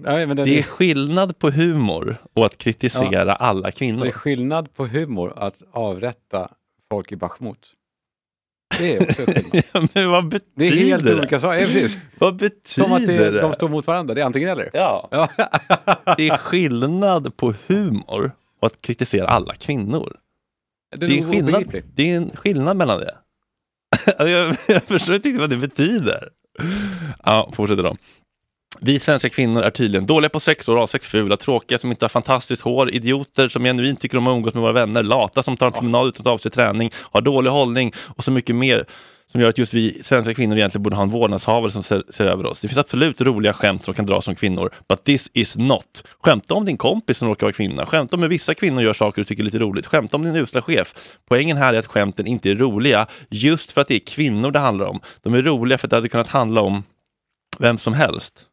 [0.00, 4.10] Nej, det, Det är skillnad på humor och att kritisera alla det är kvinnor.
[4.10, 6.50] skillnad på humor att avrätta
[6.90, 7.72] folk i Bachmut.
[8.78, 9.88] Det är också skillnad.
[9.94, 11.14] Men vad Det betyder är helt det?
[11.18, 11.60] olika saker.
[11.60, 11.98] Ja, precis.
[12.18, 13.40] Vad betyder Som att det, det?
[13.40, 14.14] de står mot varandra.
[14.14, 14.70] Det är antingen eller.
[14.72, 15.28] Ja, Ja.
[16.16, 20.16] det är skillnad på humor och att kritisera alla kvinnor.
[20.96, 23.16] Det är, Det är, skillnad, det är en skillnad mellan det.
[24.06, 26.28] Alltså, jag, jag förstår inte vad det betyder.
[27.24, 27.96] Ja, fortsätter då.
[28.80, 32.62] Vi svenska kvinnor är tydligen dåliga på sex, oralsex, fula, tråkiga som inte har fantastiskt
[32.62, 35.72] hår, idioter som genuint tycker om att umgås med våra vänner, lata som tar en
[35.72, 38.86] promenad utan att ta av sig träning, har dålig hållning och så mycket mer
[39.32, 42.24] som gör att just vi svenska kvinnor egentligen borde ha en vårdnadshavare som ser, ser
[42.24, 42.60] över oss.
[42.60, 46.02] Det finns absolut roliga skämt som kan dras som kvinnor, but this is not.
[46.20, 47.86] Skämta om din kompis som råkar vara kvinna.
[47.86, 49.86] Skämta om hur vissa kvinnor gör saker du tycker är lite roligt.
[49.86, 50.94] Skämta om din usla chef.
[51.28, 54.58] Poängen här är att skämten inte är roliga just för att det är kvinnor det
[54.58, 55.00] handlar om.
[55.22, 56.82] De är roliga för att det hade kunnat handla om
[57.58, 58.46] vem som helst.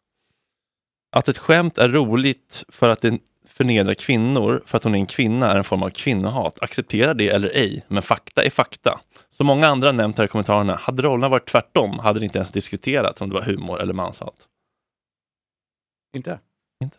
[1.12, 5.06] Att ett skämt är roligt för att det förnedrar kvinnor för att hon är en
[5.06, 6.62] kvinna är en form av kvinnohat.
[6.62, 9.00] Acceptera det eller ej, men fakta är fakta.
[9.38, 12.52] Som många andra nämnt här i kommentarerna, hade rollerna varit tvärtom hade det inte ens
[12.52, 14.48] diskuterats om det var humor eller manshat.
[16.16, 16.40] Inte?
[16.84, 16.98] Inte.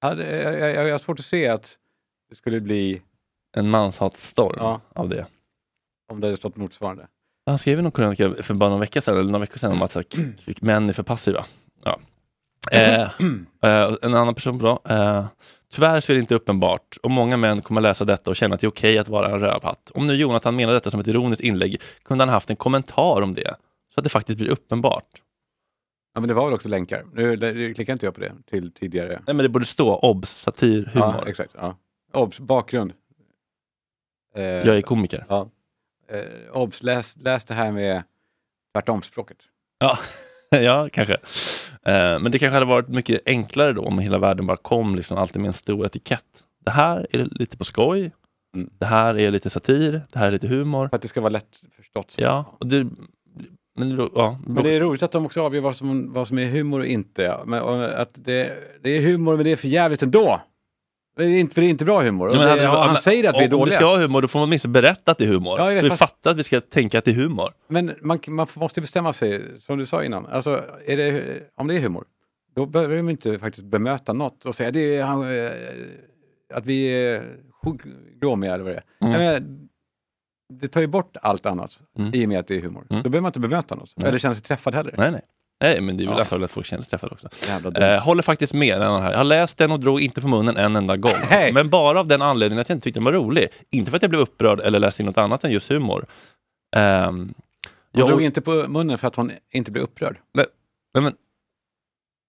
[0.00, 1.78] Ja, jag, jag, jag har svårt att se att
[2.30, 3.02] det skulle bli,
[3.56, 4.80] En manshatsstorm Ja.
[4.94, 5.26] av det.
[6.12, 7.08] om det hade stått motsvarande.
[7.46, 9.92] Han skrev någon krönika för bara någon vecka sedan, eller några veckor sedan, om att
[9.92, 9.98] så
[10.46, 11.46] här, män är för passiva.
[11.84, 11.98] Ja.
[12.72, 13.02] Eh,
[13.62, 14.80] eh, en annan person då.
[14.88, 15.26] Eh,
[15.72, 18.60] tyvärr så är det inte uppenbart och många män kommer läsa detta och känna att
[18.60, 19.90] det är okej att vara en rövhatt.
[19.94, 23.34] Om nu Jonathan menar detta som ett ironiskt inlägg kunde han haft en kommentar om
[23.34, 23.54] det,
[23.94, 25.22] så att det faktiskt blir uppenbart.
[26.14, 27.04] Ja, men det var väl också länkar.
[27.12, 29.08] Nu nu klickar inte jag på det till tidigare.
[29.26, 31.14] Nej men det borde stå obs, satir, humor.
[31.18, 31.50] Ja, exakt.
[31.54, 31.76] Ja.
[32.12, 32.92] Obs, bakgrund.
[34.34, 35.24] Eh, Jag är komiker.
[35.28, 35.50] Ja.
[36.10, 38.02] Eh, obs, läs, läs det här med
[38.74, 39.36] tvärtomspråket.
[39.78, 39.98] Ja,
[40.50, 41.16] ja kanske.
[41.88, 45.18] Eh, men det kanske hade varit mycket enklare då om hela världen bara kom liksom
[45.18, 46.24] alltid med en stor etikett.
[46.64, 48.12] Det här är lite på skoj.
[48.56, 48.70] Mm.
[48.78, 50.02] Det här är lite satir.
[50.12, 50.88] Det här är lite humor.
[50.88, 52.10] För att det ska vara lätt förstått.
[52.10, 52.22] så.
[52.22, 52.86] Ja, och det,
[53.78, 56.46] men, ja, Men det är roligt att de också avgör vad som, vad som är
[56.46, 57.38] humor och inte.
[57.46, 60.40] Men, och att det, det är humor men det är för jävligt ändå.
[61.18, 62.30] Det är inte, för det är inte bra humor.
[62.32, 63.64] Ja, men det, han men- säger att vi är om, Om dåliga.
[63.72, 65.58] vi ska ha humor, då får man åtminstone berätta att det är humor.
[65.58, 67.52] Ja, jag vet, så vi fast- fattar att vi ska tänka att det är humor.
[67.68, 70.26] Men man, man måste bestämma sig, som du sa innan.
[70.26, 71.22] Alltså, är det,
[71.56, 72.04] om det är humor,
[72.54, 75.50] då behöver vi inte faktiskt bemöta något och säga det är, han, eh,
[76.54, 77.22] att vi är
[77.64, 77.84] sjukt
[78.20, 79.06] glåmiga eller vad det är.
[79.08, 79.12] Mm.
[79.12, 79.58] Jag menar,
[80.60, 82.10] det tar ju bort allt annat Mm.
[82.14, 82.86] i och med att det är humor.
[82.90, 83.02] Mm.
[83.02, 83.92] Då behöver man inte bemöta något.
[83.96, 84.08] Nej.
[84.08, 84.94] Eller känna sig träffad heller.
[84.98, 85.20] Nej, nej.
[85.60, 86.20] Nej, men det är väl Ja.
[86.22, 87.28] antagligen att folk känner sig träffade också.
[87.80, 89.10] Eh, håller faktiskt med den här.
[89.10, 91.12] Jag har läst den och drog inte på munnen en enda gång.
[91.22, 91.52] Hej!
[91.52, 93.48] Men bara av den anledningen att jag inte tyckte den var rolig.
[93.70, 96.06] Inte för att jag blev upprörd eller läste in något annat än just humor.
[96.76, 97.34] Ehm, Hon
[97.92, 100.16] jag- drog inte på munnen för att hon inte blev upprörd.
[100.34, 100.46] Nej,
[100.94, 101.12] men,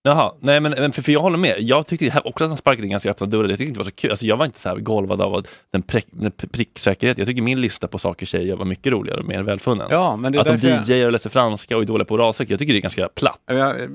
[0.03, 1.55] jaha, nej men, för, för jag håller med.
[1.59, 3.49] Jag tyckte också att han sparkade in ganska öppna dörrar.
[3.49, 4.12] Jag tyckte inte det var så kul.
[4.12, 7.17] Alltså, jag var inte så här golvad av den, prick, den pricksäkerhet.
[7.17, 9.88] Jag tycker min lista på saker tjejer var mycket roligare och mer välfunnen.
[9.91, 12.13] Ja, men det är att de jag- DJar och läser franska och är dåliga på
[12.15, 12.49] oralsex.
[12.51, 13.41] Jag tycker det är ganska platt.
[13.45, 13.89] Jag,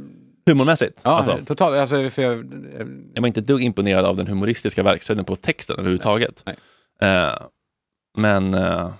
[0.46, 1.00] Humormässigt.
[1.02, 1.38] ja, alltså.
[1.46, 1.76] totalt.
[1.76, 2.32] Alltså, för jag,
[3.14, 6.42] Jag var inte ett dugg imponerad av den humoristiska verkshöjden på texten överhuvudtaget.
[6.46, 6.56] Nej,
[7.00, 7.38] Eh,
[8.16, 8.90] men, eh,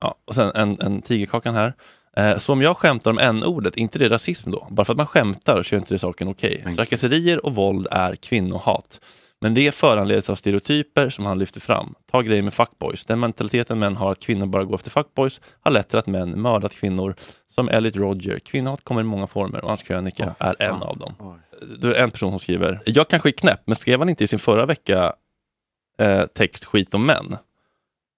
[0.00, 1.72] ja, och sen en, en tigerkakan här.
[2.16, 4.66] Eh, så om jag skämtar om n-ordet, inte det rasism då?
[4.70, 6.62] Bara för att man skämtar så är inte det saken okej.
[6.64, 9.00] Men- Trakasserier och våld är kvinnohat.
[9.40, 11.94] Men det föranleds av stereotyper som han lyfter fram.
[12.10, 13.04] Ta grejen med fuckboys.
[13.04, 16.40] Den mentaliteten män har att kvinnor bara går efter fuckboys har lett till att män
[16.40, 17.14] mördat kvinnor.
[17.50, 18.38] Som Elliot Rodger.
[18.38, 21.14] Kvinnohat kommer i många former och hans krönika Åh, är en av dem.
[21.18, 21.36] Oj.
[21.78, 24.24] Då är det en person som skriver, jag kanske är knäpp, men skrev han inte
[24.24, 25.12] i sin förra vecka
[26.00, 27.36] eh, text skit om män?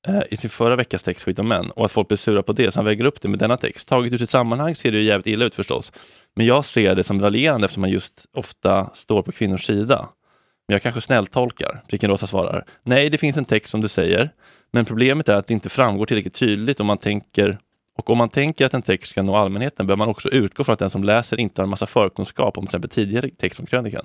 [0.09, 2.53] Eh, I sin förra veckas text skit om män och att folk blir sura på
[2.53, 3.89] det, så han väger upp det med denna text.
[3.89, 5.93] Taget ur sitt sammanhang ser det ju jävligt illa ut förstås.
[6.37, 10.09] Men jag ser det som raljerande eftersom man just ofta står på kvinnors sida.
[10.69, 11.83] Men jag kanske snälltolkar.
[11.89, 14.31] Pricken Rosa svarar, nej det finns en text som du säger,
[14.73, 17.59] men problemet är att det inte framgår tillräckligt tydligt om man tänker
[18.01, 20.73] och om man tänker att en text ska nå allmänheten bör man också utgå från
[20.73, 23.67] att den som läser inte har en massa förkunskap om till exempel tidigare text från
[23.67, 24.05] krönikan.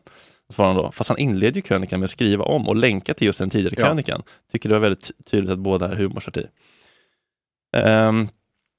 [0.53, 3.27] Svarar han då, fast han inleder ju krönikan med att skriva om och länka till
[3.27, 3.85] just den tidigare Ja.
[3.85, 4.23] krönikan.
[4.51, 6.49] Tycker det var väldigt ty- tydligt att båda är humorsatir.
[7.77, 8.27] Ehm,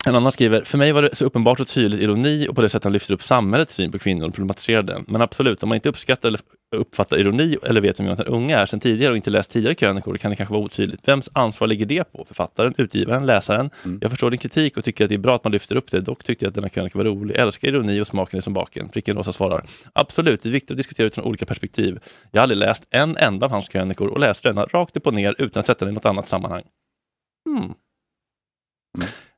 [0.06, 2.68] en annan skriver, för mig var det så uppenbart och tydligt ironi och på det
[2.68, 5.04] sättet han lyfter upp samhällets syn på kvinnor och problematiserar den.
[5.08, 6.40] Men absolut, om man inte uppskattar eller
[6.76, 10.16] uppfattar ironi eller vet vem Jonathan Unge är sedan tidigare och inte läst tidigare krönikor
[10.16, 11.08] kan det kanske vara otydligt.
[11.08, 12.24] Vems ansvar ligger det på?
[12.24, 13.70] Författaren, utgivaren, läsaren?
[13.84, 13.98] Mm.
[14.02, 16.00] Jag förstår din kritik och tycker att det är bra att man lyfter upp det.
[16.00, 17.36] Dock tyckte jag att denna krönika var rolig.
[17.36, 18.88] Älskar ironi och smaken är som baken.
[18.88, 19.66] Pricken Rosa svarar.
[19.92, 21.98] Absolut, det är viktigt att diskutera utifrån olika perspektiv.
[22.30, 25.14] Jag har aldrig läst en enda av hans krönikor och läste denna rakt upp och
[25.14, 26.62] ner utan att sätta den i något annat sammanhang.
[27.48, 27.74] Hmm.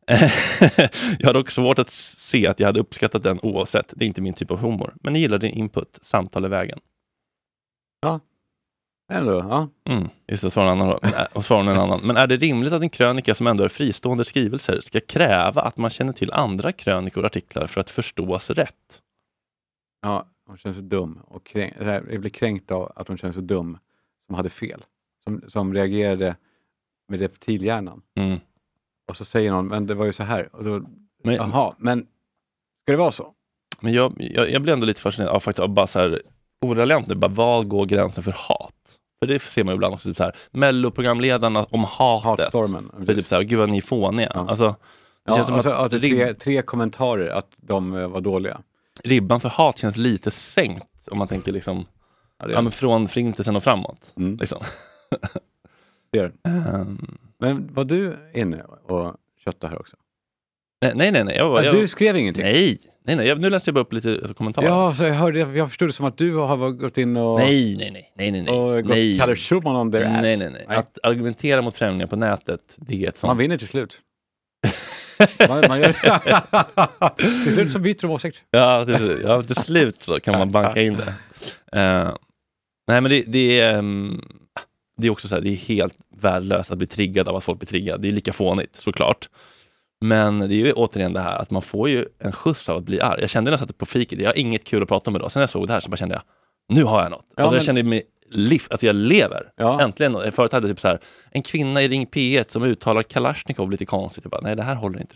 [1.18, 3.92] jag har dock svårt att se att jag hade uppskattat den oavsett.
[3.96, 4.94] Det är inte min typ av humor.
[5.02, 5.98] Men jag gillar din input.
[6.02, 6.80] Samtal är vägen.
[9.12, 9.68] Ändå, ja.
[9.88, 10.98] Mm, just det, svarar en annan.
[11.02, 12.00] är- och svarar en annan.
[12.04, 15.76] Men är det rimligt att en krönika som ändå är fristående skrivelser ska kräva att
[15.76, 19.02] man känner till andra krönikor och artiklar för att förstås rätt?
[20.02, 20.26] ja.
[20.46, 21.18] Hon känns så dum.
[21.24, 23.78] Och kränk, jag blir kränkt av att hon känns så dum
[24.26, 24.84] som hade fel.
[25.24, 26.36] Som, som reagerade
[27.08, 28.02] med reptilhjärnan.
[28.14, 28.40] Mm.
[29.08, 30.48] Och så säger någon, men det var ju så här.
[30.52, 30.82] Och då,
[31.24, 32.00] Men, Jaha, men
[32.82, 33.32] ska det vara så?
[33.80, 36.22] men jag, jag, jag blir ändå lite fascinerad av faktiskt av bara så här
[36.60, 38.74] ordagrant nu, bara vad går gränsen för hat?
[39.20, 42.24] För det ser man ju ibland också, typ så här, melloprogramledarna om hatet.
[42.44, 42.90] Hatstormen.
[43.08, 44.30] Är typ så här, gud vad ni är fåniga.
[44.34, 44.48] Ja.
[44.50, 44.74] Alltså, det
[45.24, 48.60] Ja, känns som alltså, att att tre, tre kommentarer att de eh, var dåliga.
[49.04, 51.86] ribban för hat känns lite sänkt om man tänker liksom,
[52.38, 54.12] Ja, ja, men från förintelsen och framåt.
[54.16, 54.58] mm, Liksom.
[56.12, 56.32] det är.
[56.42, 56.48] det.
[56.50, 59.96] Ehm, Men var du inne och köttade här också?
[60.82, 61.24] nej, nej, nej.
[61.24, 61.36] nej.
[61.36, 62.44] Jag, var- Ja, jag, du skrev ingenting?
[62.44, 63.26] nej, nej, nej.
[63.28, 64.66] Jag, nu läste jag bara upp lite kommentarer.
[64.66, 67.76] Ja, så jag hörde, jag förstod det som att du har gått in och, Nej,
[67.76, 68.54] nej, nej, nej, nej, nej.
[68.58, 69.18] och gått nej.
[69.18, 70.22] Kalle Schulman on their ass.
[70.22, 70.64] nej, nej, nej.
[70.76, 73.40] Att argumentera mot främlingar på nätet, det är ett Man sånt...
[73.40, 74.00] vinner till slut.
[75.48, 75.92] man, man gör...
[77.44, 78.42] till slut så byter de åsikt.
[78.50, 81.14] Ja, det, ja, till slut så kan man banka in det.
[81.80, 82.14] Eh,
[82.88, 83.78] nej, men det, det är...
[83.78, 84.22] ehm,
[84.98, 87.58] det är också så här, det är helt värdelöst att bli triggad av att folk
[87.58, 88.02] blir triggade.
[88.02, 89.28] Det är lika fånigt, såklart.
[90.00, 92.84] Men det är ju återigen det här att man får ju en skjuts av att
[92.84, 93.20] bli arg.
[93.20, 95.32] Jag kände när jag satt på fiket, jag har inget kul att prata om idag.
[95.32, 96.22] Sen när jag såg det här så bara kände jag,
[96.76, 97.24] nu har jag något.
[97.36, 99.52] Ja, alltså, men- Jag kände mig liv, att jag lever.
[99.56, 99.80] Ja.
[99.82, 100.32] Äntligen.
[100.32, 100.98] Förut hade jag typ så här,
[101.30, 104.24] en kvinna i Ring P1 som uttalar Kalashnikov lite konstigt.
[104.24, 105.14] Jag bara, nej det här håller inte.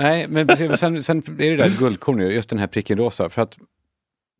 [0.00, 3.28] Nej, men precis, sen, sen är det där guldkorn ju, just den här pricken rosa.
[3.30, 3.58] För att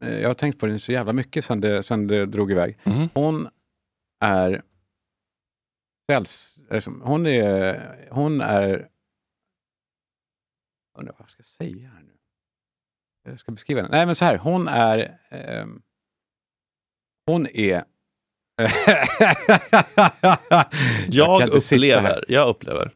[0.05, 2.79] eh, jag har tänkt på den så jävla mycket sen det, sen det drog iväg.
[2.85, 3.09] Mhm.
[3.15, 3.49] Hon
[4.21, 4.63] är
[6.11, 8.89] säls, alltså, hon är, hon är,
[10.99, 12.13] undrar vad jag ska säga här nu.
[13.31, 13.97] Jag ska beskriva henne.
[13.97, 15.83] Nej men så här, hon är, ehm,
[17.27, 17.85] hon är
[21.09, 22.25] Jag, sitta upplever, här.
[22.29, 22.93] jag upplever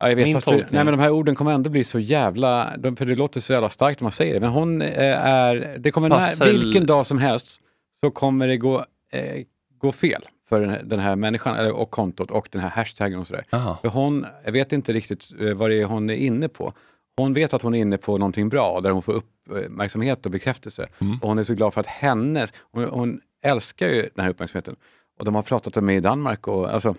[0.00, 2.76] Ja, jag vet, Min fast nej, men de här orden kommer ändå bli så jävla...
[2.76, 4.40] De, för det låter så jävla starkt när man säger det.
[4.40, 5.76] Men hon eh, är...
[5.78, 7.60] Det kommer när, vilken dag som helst
[8.00, 9.44] så kommer det gå, eh,
[9.78, 13.44] gå fel för den här, människan och kontot och den här hashtaggen och sådär.
[13.82, 16.72] För hon, jag vet inte riktigt eh, vad det är hon är inne på.
[17.16, 20.88] Hon vet att hon är inne på någonting bra där hon får uppmärksamhet och bekräftelse.
[20.98, 21.18] Mm.
[21.22, 24.76] Och hon är så glad för att hennes, hon, hon älskar ju den här uppmärksamheten.
[25.18, 26.94] Och de har pratat om det i Danmark och alltså,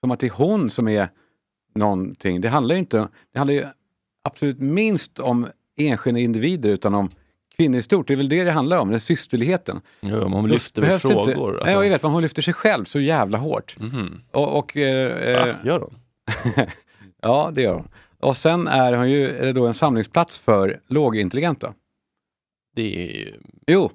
[0.00, 1.08] som att det är hon som är
[1.74, 2.40] någonting.
[2.40, 3.64] Det handlar ju inte, det handlar ju
[4.24, 5.46] absolut minst om
[5.76, 7.10] enskilda individer utan om
[7.58, 8.06] kvinnor i stort.
[8.08, 9.80] Det är väl det det handlar om, den systerligheten.
[10.00, 11.18] Hon Då lyfter väl frågor.
[11.28, 11.64] Inte, alltså.
[11.64, 13.76] Nej, jag vet, men hon lyfter sig själv så jävla hårt.
[13.78, 14.20] Mhm.
[14.30, 15.48] Och, och, eh, Va?
[15.48, 15.94] eh, Gör hon?
[17.22, 17.88] ja, det gör hon.
[18.20, 21.74] Och sen är hon ju eh, då en samlingsplats för lågintelligenta.
[22.76, 23.34] Det är ju...
[23.66, 23.90] Jo,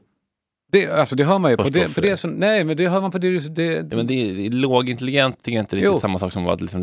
[0.71, 3.01] det, alltså det hör man ju på det, på det som, nej men det hör
[3.01, 5.99] man på det, det, Ja, men det är, lågintelligent, det är inte riktigt Jo.
[5.99, 6.81] samma sak som att vara liksom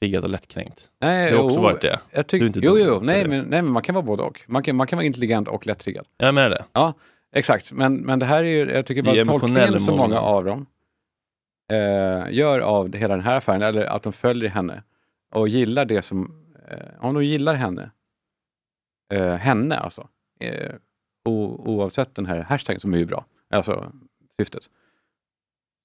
[0.00, 0.90] lätt-triggad och lättkränkt.
[1.00, 2.00] nej, Det har också jo, varit det.
[2.10, 4.40] Jag tyck, Du jo, jo, nej men, nej men man kan vara både och.
[4.46, 6.06] Man kan, man kan vara intelligent och lättriggad.
[6.16, 6.64] Jag menar det.
[6.72, 6.94] Ja,
[7.32, 7.72] exakt.
[7.72, 10.66] Men, men det här är ju, jag tycker bara tolkningen som många av dem
[11.72, 14.82] eh, gör av hela den här affären, eller att de följer henne
[15.34, 17.90] och gillar det som, eh, om de gillar henne,
[19.12, 20.08] eh, henne alltså,
[20.40, 20.74] eh,
[21.24, 23.92] o, oavsett den här hashtaggen som är ju bra, alltså
[24.40, 24.62] syftet.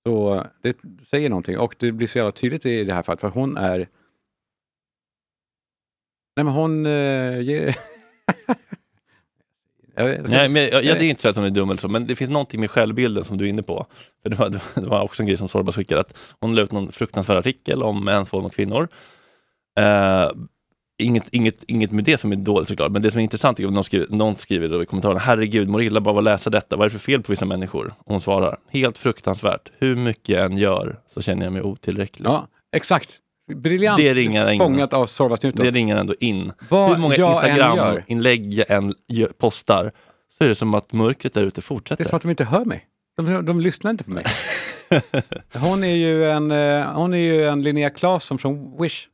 [0.07, 3.29] Så det säger någonting och det blir så jävla tydligt i det här fallet för
[3.29, 3.87] hon är
[6.35, 7.75] Nej men hon eh, ger...
[9.97, 12.07] Nej, men jag, jag, jag är inte så att hon är dum eller så, men
[12.07, 13.85] det finns någonting med självbilden som du är inne på.
[14.23, 16.71] För det, var, det var- också en grej som Sorbas skickade, att hon la ut
[16.71, 18.87] någon fruktansvärd artikel om mäns våld mot kvinnor.
[19.79, 20.31] Eh,
[20.97, 23.65] inget, inget, inget med det som är dåligt såklart, men det som är intressant är
[23.67, 26.85] att någon skriver, någon skriver i kommentarerna, herregud, mår illa bara att läsa detta, vad
[26.85, 27.93] är det för fel på vissa människor?
[27.99, 32.25] Och hon svarar, helt fruktansvärt, hur mycket jag än gör så känner jag mig otillräcklig.
[32.27, 33.19] Ja, exakt.
[33.53, 34.59] Briljant Det ringar in.
[34.59, 35.65] fångat av Sorvat Newton.
[35.65, 36.51] Det ringer ändå in.
[36.69, 37.15] Vad hur många.
[37.15, 38.93] Instagram-inlägg jag än
[39.37, 39.91] postar,
[40.37, 42.03] så är det som att mörkret där ute Det fortsätter.
[42.03, 42.85] är som att de inte hör mig.
[43.17, 44.25] De, de lyssnar inte på mig.
[45.53, 49.07] Hon är ju en, eh, hon är ju en Linnea Claesson från Wish.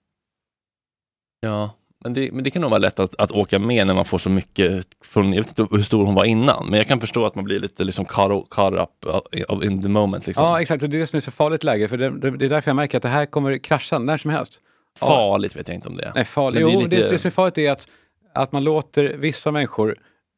[1.39, 1.71] Ja,
[2.03, 4.17] men det, men det kan nog vara lätt att, att åka med när man får
[4.17, 7.25] så mycket från, jag vet inte hur stor hon var innan, men jag kan förstå
[7.25, 9.05] att man blir lite liksom caught, caught up
[9.49, 10.27] of- in the moment.
[10.27, 10.45] Liksom.
[10.45, 10.83] Ja, exakt.
[10.83, 11.87] Och det är det som är så farligt läge.
[11.87, 14.31] För det, det, det är därför jag märker att det här kommer krascha när som
[14.31, 14.61] helst.
[14.99, 16.11] Farligt vet jag inte om det är.
[16.15, 16.63] Nej, farligt.
[16.65, 17.87] Men Jo, det det, är lite- det som är farligt är att,
[18.33, 19.95] att man låter vissa människor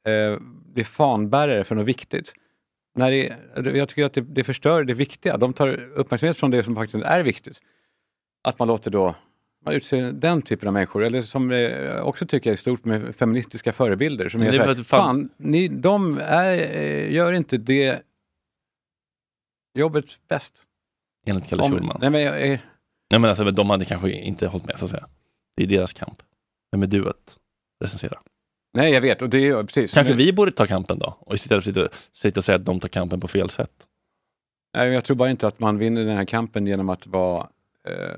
[0.07, 0.39] eh,
[0.73, 2.33] bli fanbärare för något viktigt.
[2.95, 3.33] När det,
[3.77, 5.37] jag tycker att det, det förstör det viktiga.
[5.37, 7.57] De tar uppmärksamhet från det som faktiskt är viktigt.
[8.43, 9.15] Att man låter då
[9.65, 13.15] man utser den typen av människor, eller som eh, också tycker jag är stort med
[13.15, 14.29] feministiska förebilder.
[14.29, 18.01] Som är är så här, för fan- fan, ni, de är, eh, gör inte det
[19.77, 20.63] jobbet bäst.
[21.25, 21.97] Enligt Kalle Schulman.
[22.01, 22.59] nej, men jag, eh,
[23.11, 25.07] Nej, men alltså, de hade kanske inte hållit med så att säga.
[25.57, 26.21] Det är deras kamp.
[26.71, 27.37] Vem är du att
[27.83, 28.19] recensera?
[28.77, 29.21] nej, jag vet.
[29.21, 29.93] Och det är precis.
[29.93, 31.17] Kanske Men- vi borde ta kampen då?
[31.19, 33.71] Och istället sitta, sitta och säga att de tar kampen på fel sätt.
[34.77, 37.49] Nej, jag tror bara inte att man vinner den här kampen genom att vara,
[37.87, 38.17] eh,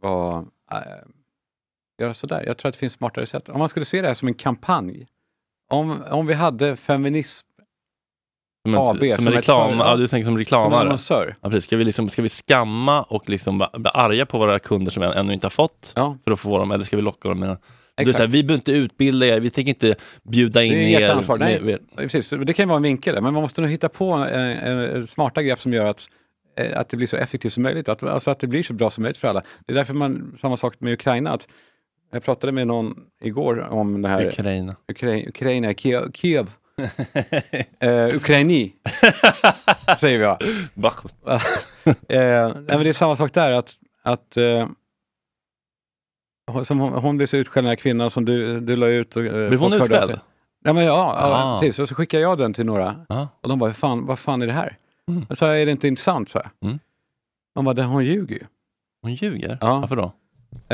[0.00, 0.78] vara eh,
[2.02, 2.44] göra sådär.
[2.46, 3.48] Jag tror att det finns smartare sätt.
[3.48, 5.06] Om man skulle se det här som en kampanj.
[5.72, 7.46] Om, om vi hade feminism
[8.66, 10.80] Som en, AB, som som en reklam, ja, du tänker som som reklamare.
[10.80, 11.36] annonsör.
[11.40, 11.64] Ja, precis.
[11.64, 15.12] Ska, vi liksom, ska vi skamma och liksom bli arga på våra kunder som än-
[15.12, 17.56] ännu inte har fått Ja, för att få dem, eller ska vi locka dem med
[17.96, 18.16] exakt.
[18.16, 21.10] så här, vi behöver inte utbilda er, vi tänker inte bjuda in Det är er.
[21.10, 21.38] ansvar.
[21.38, 21.60] Nej.
[21.60, 24.12] med- med- Precis, det kan ju vara en vinkel, men man måste nog hitta på
[24.12, 24.22] en,
[24.58, 26.06] en, en smarta grepp som gör att, eh,
[26.74, 27.88] att det blir så effektivt som möjligt.
[27.88, 29.42] Att, alltså att det blir så bra som möjligt för alla.
[29.66, 31.48] Det är därför man, samma sak med Ukraina, att
[32.12, 34.76] jag pratade med någon igår om det här Ukraina.
[34.92, 36.50] Ukra- Ukraina, Kiev, Kiev.
[37.84, 38.72] uh, Ukraini,
[40.00, 40.36] säger.
[40.74, 41.04] Bach.
[42.08, 44.68] Eh, nej, men det är samma sak där, att, att eh,
[46.50, 49.16] hon- som hon, hon blev så utskälld, den här kvinnan som du, du la ut.
[49.16, 50.20] Och, eh, Blev hon utskälld?
[50.64, 51.58] Ja, men ja, ja Ah.
[51.60, 51.78] precis.
[51.78, 53.28] Och så skickade jag den till några Ja.
[53.42, 54.76] och de bara, fan, vad fan är det här?
[55.10, 55.24] Mm.
[55.28, 56.28] Jag sa, är det inte intressant?
[56.28, 56.78] Så Mm.
[57.54, 58.42] De bara, "Det- hon ljuger ju.
[59.02, 59.58] Hon ljuger?
[59.60, 59.80] Ja.
[59.80, 60.12] Varför då?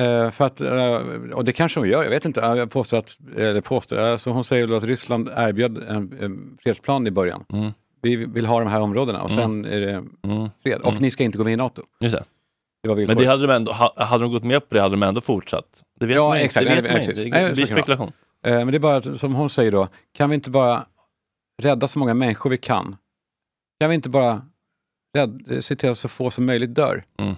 [0.03, 0.97] Eh, för att, eh,
[1.35, 2.41] och det kanske hon gör, jag vet inte.
[2.41, 7.11] Jag påstår att, eller påstår, alltså hon säger att Ryssland erbjöd en, en fredsplan i
[7.11, 7.45] början.
[7.53, 7.71] Mm.
[8.03, 9.43] Vi vill ha de här områdena och Mm.
[9.65, 10.49] sen är det Mm.
[10.63, 10.81] fred.
[10.81, 11.03] Och Mm.
[11.03, 11.83] ni ska inte gå med i NATO.
[12.01, 12.25] Just det.
[12.83, 14.93] Det var Men det hade de ändå, ha- hade de gått med på det hade
[14.97, 15.65] de ändå fortsatt.
[16.01, 16.45] Det vet Ja, man inte.
[16.45, 16.65] exakt.
[16.67, 17.13] Det Nej, vet man nej, inte.
[17.13, 17.25] precis.
[17.33, 18.13] Det blir det spekulation.
[18.47, 20.87] Eh, Men det är bara som hon säger då, kan vi inte bara
[21.63, 22.97] rädda så många människor vi kan?
[23.83, 24.43] Kan vi inte bara
[25.61, 27.05] se till att så få som möjligt dör?
[27.19, 27.35] Mm.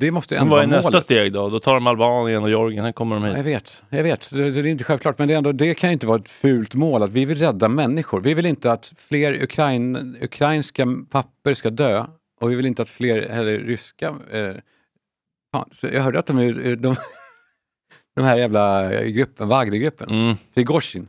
[0.00, 1.04] Det måste ju Men ändå vad är vara nästa målet.
[1.04, 1.48] steg då?
[1.48, 3.36] Då tar de Albanien och Georgien, här kommer de hit.
[3.36, 4.30] Jag vet, jag vet.
[4.34, 7.02] Det, det är inte självklart, men det, ändå, det kan inte vara ett fult mål
[7.02, 8.20] att vi vill rädda människor.
[8.20, 12.06] Vi vill inte att fler Ukrain, ukrainska papper ska dö
[12.40, 14.08] och vi vill inte att fler heller ryska...
[14.30, 14.54] Eh,
[15.52, 16.96] fan, jag hörde att de, är- de,
[18.16, 20.10] de här jävla gruppen, Wagnergruppen.
[20.10, 20.36] Mm.
[20.54, 21.08] Prigozjin.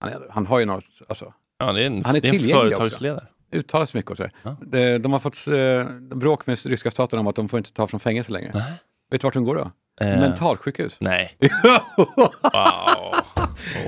[0.00, 2.38] Han, han har ju något, alltså, Ja, det är en, Han är det är en
[2.38, 2.76] tillgänglig också.
[2.78, 3.24] företagsledare.
[3.52, 4.32] uttalar sig mycket och sådär.
[4.42, 4.56] Ja.
[4.66, 7.86] De, de har fått eh, bråk med ryska staten om att de får inte ta
[7.86, 8.50] från fängelse längre.
[8.54, 8.72] Nej.
[9.10, 9.70] Vet du vart de går då?
[10.06, 10.96] Eh, Mentalsjukhus.
[11.00, 11.36] Nej.
[12.52, 13.14] wow.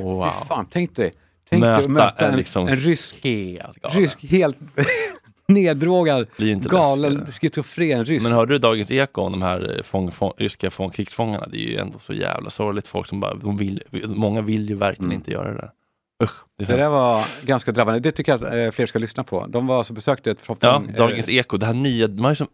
[0.02, 0.30] Wow.
[0.42, 1.12] Fy fan, tänk dig.
[1.50, 3.98] Tänk dig Möta att möta en liksom en rysk, Helt galen.
[4.00, 4.56] rysk helt
[5.48, 6.26] neddrogad,
[6.60, 8.22] galen, schizofren ryss.
[8.22, 11.46] Men hörde du Dagens Eko om de här eh, fång, fång, ryska fång, krigsfångarna?
[11.46, 12.86] Det är ju ändå så jävla sorgligt.
[12.86, 15.16] Folk som bara, de vill, många vill ju verkligen Mm.
[15.18, 15.70] inte göra det där.
[16.22, 16.30] Usch.
[16.58, 18.00] Det det där var ganska drabbande.
[18.00, 19.46] Det tycker jag att eh, fler ska lyssna på.
[19.46, 22.30] De var alltså besökte ett från Ja, Dagens eh, Eko, det här nya, man har
[22.30, 22.46] ju som,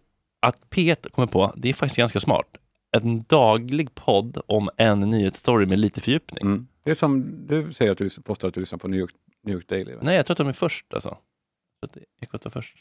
[0.46, 2.46] att P1 kommer på, det är faktiskt ganska smart.
[2.96, 6.42] En daglig podd om en nyhetsstory med lite fördjupning.
[6.42, 6.66] mm.
[6.84, 9.12] Det är som du säger att du påstår att du lyssnar på New York,
[9.44, 9.92] New York Daily.
[9.94, 10.00] va?
[10.02, 11.16] Nej, jag tror att de är först alltså.
[11.80, 12.76] Jag tror att Ekot var först.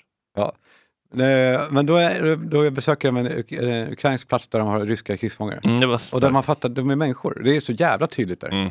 [1.14, 5.18] Eh, Men då, är, då besöker de en uk- ukrainsk plats där de har ryska
[5.18, 5.60] krigsfångar.
[5.64, 7.42] Mm, Och där man fattar, de är människor.
[7.44, 8.48] Det är så jävla tydligt där.
[8.52, 8.70] Mm.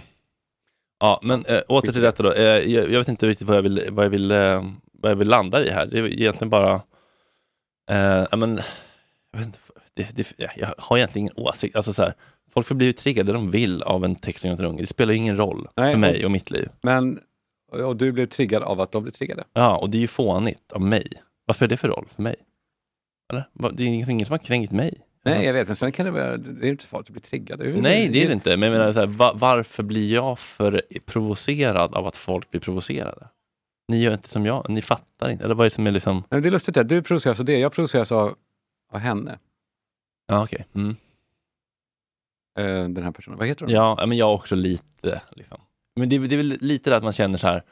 [1.04, 2.32] Ja, men äh, åter till detta då.
[2.32, 5.16] Eh, jag, jag vet inte riktigt vad jag vill, vad jag vill, eh, vad jag
[5.16, 5.86] vill landa i här.
[5.86, 6.82] Det är egentligen bara,
[8.30, 8.60] ja, men,
[9.32, 9.58] jag, inte,
[9.94, 11.76] det, det, jag- har egentligen ingen åsikt.
[11.76, 12.14] Alltså, så här,
[12.52, 14.80] folk får bli triggade de vill av en text om unge.
[14.82, 16.68] Det spelar ingen roll Nej, för och- mig och mitt liv.
[16.82, 17.20] Men,
[17.72, 19.44] och du blev triggad av att de blev triggade.
[19.52, 21.06] Ja, och det är ju fånigt av mig.
[21.46, 22.36] Vad spelar det för roll för mig?
[23.32, 23.70] Eller?
[23.72, 24.98] Det är ingen som har kränkt mig.
[25.24, 27.58] Nej, jag vet, men sen kan det vara, det är inte farligt att bli triggad.
[27.58, 28.56] Det Nej, det är det inte.
[28.56, 32.60] Men jag menar, så här, va, varför blir jag för provocerad av att folk blir
[32.60, 33.28] provocerade?
[33.88, 35.44] Ni gör inte som jag, ni fattar inte.
[35.44, 36.24] Eller vad är det som är liksom...
[36.30, 36.84] Men det är lustigt, där.
[36.84, 38.34] du provoceras av det, jag provoceras av,
[38.92, 39.38] av henne,
[40.26, 40.66] Ja, okej.
[40.74, 40.96] Mm.
[42.58, 43.38] eh, den här personen.
[43.38, 43.74] Vad heter hon?
[43.74, 45.22] Ja, men jag också lite.
[45.30, 45.60] Liksom.
[45.96, 47.62] Men det, det är väl lite det att man känner så här.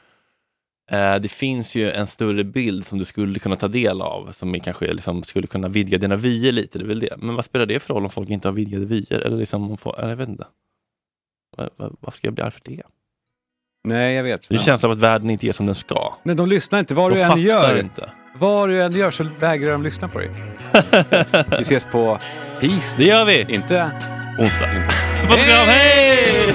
[0.90, 4.60] Eh, det finns ju en större bild som du skulle kunna ta del av, som
[4.60, 6.78] kanske liksom skulle kunna vidga dina vyer lite.
[6.78, 7.16] Det är det.
[7.18, 9.12] Men vad spelar det för roll om folk inte har vidgade vyer?
[9.20, 10.46] Eller liksom, om folk, jag vet inte.
[11.76, 12.82] Varför ska jag bli arg för det?
[13.88, 14.48] Nej, jag vet.
[14.48, 16.14] Det är en känsla av att världen inte är som den ska.
[16.22, 16.94] Nej, de lyssnar inte.
[16.94, 18.10] Vad De du än gör, inte.
[18.38, 20.30] vad du än gör så vägrar de lyssna på dig.
[21.58, 22.18] Vi ses på
[22.60, 22.98] tisdag.
[22.98, 23.54] Det gör vi!
[23.54, 23.90] Inte
[24.38, 24.66] Onsdag.
[25.28, 26.54] Puss och kram, hej!